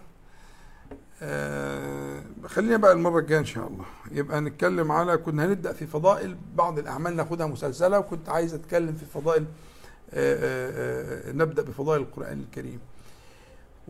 خلينا 2.48 2.78
بقى 2.78 2.92
المرة 2.92 3.20
الجاية 3.20 3.40
إن 3.40 3.46
شاء 3.46 3.68
الله. 3.68 3.86
يبقى 4.12 4.42
نتكلم 4.42 4.92
على 4.92 5.18
كنا 5.18 5.46
هنبدأ 5.46 5.74
في 5.74 5.88
فضائل 5.88 6.38
بعض 6.56 6.80
الأعمال 6.80 7.16
ناخدها 7.16 7.48
مسلسلة 7.48 8.00
وكنت 8.00 8.30
عايز 8.30 8.54
أتكلم 8.54 8.94
في 8.96 9.06
فضائل 9.06 9.46
نبدأ 11.38 11.62
بفضائل 11.62 12.02
القرآن 12.02 12.40
الكريم. 12.40 12.80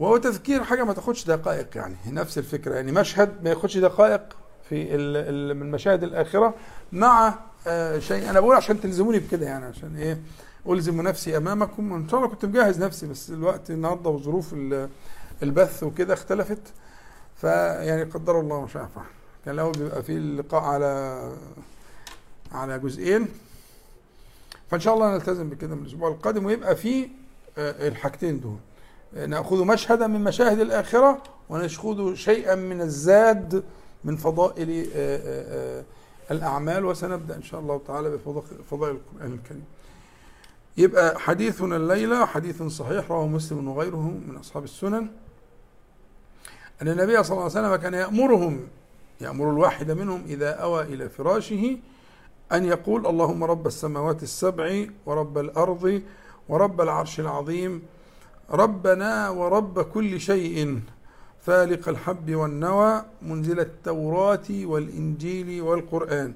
وهو 0.01 0.17
تذكير 0.17 0.63
حاجة 0.63 0.83
ما 0.83 0.93
تاخدش 0.93 1.25
دقائق 1.25 1.77
يعني. 1.77 1.95
نفس 2.07 2.37
الفكرة 2.37 2.75
يعني 2.75 2.91
مشهد 2.91 3.43
ما 3.43 3.49
ياخدش 3.49 3.77
دقائق 3.77 4.21
في 4.69 4.97
من 5.53 5.71
مشاهد 5.71 6.03
الآخرة 6.03 6.53
مع 6.91 7.39
شيء 7.99 8.29
أنا 8.29 8.39
بقول 8.39 8.55
عشان 8.55 8.81
تلزموني 8.81 9.19
بكده 9.19 9.45
يعني 9.45 9.65
عشان 9.65 9.95
إيه؟ 9.95 10.19
ألزم 10.69 11.01
نفسي 11.01 11.37
أمامكم. 11.37 11.91
وإن 11.91 12.09
شاء 12.09 12.19
الله 12.19 12.31
كنت 12.31 12.45
مجهز 12.45 12.83
نفسي 12.83 13.07
بس 13.07 13.29
الوقت 13.29 13.71
النهاردة 13.71 14.09
وظروف 14.09 14.55
البث 15.43 15.83
وكده 15.83 16.13
اختلفت. 16.13 16.61
فيعني 17.41 18.03
قدر 18.03 18.39
الله 18.39 18.61
ما 18.61 18.67
شاء 18.67 18.89
فعل. 18.95 19.05
كان 19.45 19.53
الأول 19.53 19.71
بيبقى 19.71 20.03
في 20.03 20.11
اللقاء 20.11 20.63
على 20.63 21.21
على 22.51 22.79
جزئين. 22.79 23.27
فإن 24.71 24.79
شاء 24.79 24.93
الله 24.93 25.13
نلتزم 25.13 25.49
بكده 25.49 25.75
من 25.75 25.81
الأسبوع 25.81 26.09
القادم 26.09 26.45
ويبقى 26.45 26.75
في 26.75 27.09
الحاجتين 27.57 28.39
دول. 28.39 28.57
نأخذ 29.13 29.65
مشهدا 29.65 30.07
من 30.07 30.23
مشاهد 30.23 30.59
الآخرة 30.59 31.23
وناخذ 31.49 32.13
شيئا 32.13 32.55
من 32.55 32.81
الزاد 32.81 33.63
من 34.03 34.15
فضائل 34.15 34.87
الأعمال 36.31 36.85
وسنبدأ 36.85 37.35
إن 37.35 37.43
شاء 37.43 37.59
الله 37.59 37.81
تعالى 37.87 38.09
بفضائل 38.09 38.95
القرآن 38.95 39.33
الكريم. 39.33 39.65
يبقى 40.77 41.19
حديثنا 41.19 41.75
الليلة 41.75 42.25
حديث 42.25 42.63
صحيح 42.63 43.11
رواه 43.11 43.27
مسلم 43.27 43.67
وغيره 43.67 44.13
من 44.27 44.37
أصحاب 44.39 44.63
السنن. 44.63 45.07
أن 46.81 46.87
النبي 46.87 47.23
صلى 47.23 47.31
الله 47.31 47.43
عليه 47.43 47.67
وسلم 47.67 47.75
كان 47.75 47.93
يأمرهم 47.93 48.67
يأمر 49.21 49.49
الواحد 49.49 49.91
منهم 49.91 50.23
إذا 50.27 50.49
أوى 50.49 50.83
إلى 50.83 51.09
فراشه 51.09 51.77
أن 52.51 52.65
يقول 52.65 53.07
اللهم 53.07 53.43
رب 53.43 53.67
السماوات 53.67 54.23
السبع 54.23 54.85
ورب 55.05 55.37
الأرض 55.37 56.01
ورب 56.49 56.81
العرش 56.81 57.19
العظيم 57.19 57.83
ربنا 58.51 59.29
ورب 59.29 59.81
كل 59.81 60.19
شيء. 60.19 60.79
فالق 61.41 61.89
الحب 61.89 62.35
والنوى 62.35 63.05
منزل 63.21 63.59
التوراة 63.59 64.47
والإنجيل 64.49 65.61
والقرآن. 65.61 66.33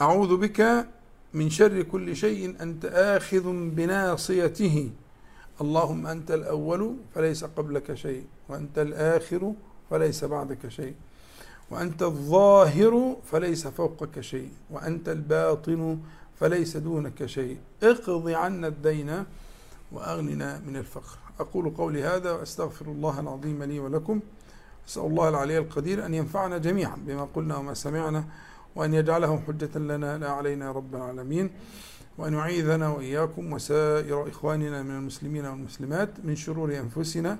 أعوذ 0.00 0.36
بك 0.36 0.86
من 1.34 1.50
شر 1.50 1.82
كل 1.82 2.16
شيء 2.16 2.62
أنت 2.62 2.84
آخذ 2.84 3.52
بناصيته. 3.52 4.90
اللهم 5.60 6.06
أنت 6.06 6.30
الأول 6.30 6.96
فليس 7.14 7.44
قبلك 7.44 7.94
شيء 7.94 8.24
وأنت 8.48 8.78
الآخر 8.78 9.52
فليس 9.90 10.24
بعدك 10.24 10.68
شيء 10.68 10.94
وأنت 11.70 12.02
الظاهر 12.02 13.16
فليس 13.24 13.66
فوقك 13.66 14.20
شيء 14.20 14.50
وأنت 14.70 15.08
الباطن 15.08 15.98
فليس 16.40 16.76
دونك 16.76 17.26
شيء. 17.26 17.58
اقض 17.82 18.28
عنا 18.28 18.66
الدين 18.68 19.24
وأغننا 19.92 20.60
من 20.66 20.76
الفقر. 20.76 21.21
أقول 21.40 21.70
قولي 21.70 22.02
هذا 22.02 22.32
وأستغفر 22.32 22.86
الله 22.86 23.20
العظيم 23.20 23.62
لي 23.62 23.80
ولكم. 23.80 24.20
أسأل 24.88 25.02
الله 25.02 25.28
العلي 25.28 25.58
القدير 25.58 26.06
أن 26.06 26.14
ينفعنا 26.14 26.58
جميعا 26.58 26.96
بما 27.06 27.28
قلنا 27.34 27.56
وما 27.56 27.74
سمعنا 27.74 28.24
وأن 28.76 28.94
يجعله 28.94 29.40
حجة 29.46 29.78
لنا 29.78 30.18
لا 30.18 30.30
علينا 30.30 30.72
رب 30.72 30.94
العالمين 30.94 31.50
وأن 32.18 32.34
يعيذنا 32.34 32.88
وإياكم 32.88 33.52
وسائر 33.52 34.28
إخواننا 34.28 34.82
من 34.82 34.90
المسلمين 34.90 35.46
والمسلمات 35.46 36.10
من 36.24 36.36
شرور 36.36 36.78
أنفسنا 36.78 37.38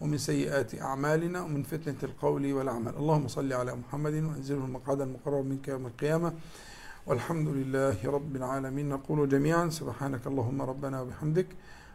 ومن 0.00 0.18
سيئات 0.18 0.80
أعمالنا 0.80 1.42
ومن 1.42 1.62
فتنة 1.62 1.96
القول 2.02 2.52
والعمل. 2.52 2.92
اللهم 2.96 3.28
صل 3.28 3.52
على 3.52 3.74
محمد 3.74 4.14
وأنزله 4.14 4.64
المقعد 4.64 5.00
المقرب 5.00 5.46
منك 5.46 5.68
يوم 5.68 5.86
القيامة. 5.86 6.32
والحمد 7.06 7.48
لله 7.48 7.96
رب 8.04 8.36
العالمين. 8.36 8.88
نقول 8.88 9.28
جميعا 9.28 9.68
سبحانك 9.68 10.26
اللهم 10.26 10.62
ربنا 10.62 11.00
وبحمدك. 11.00 11.46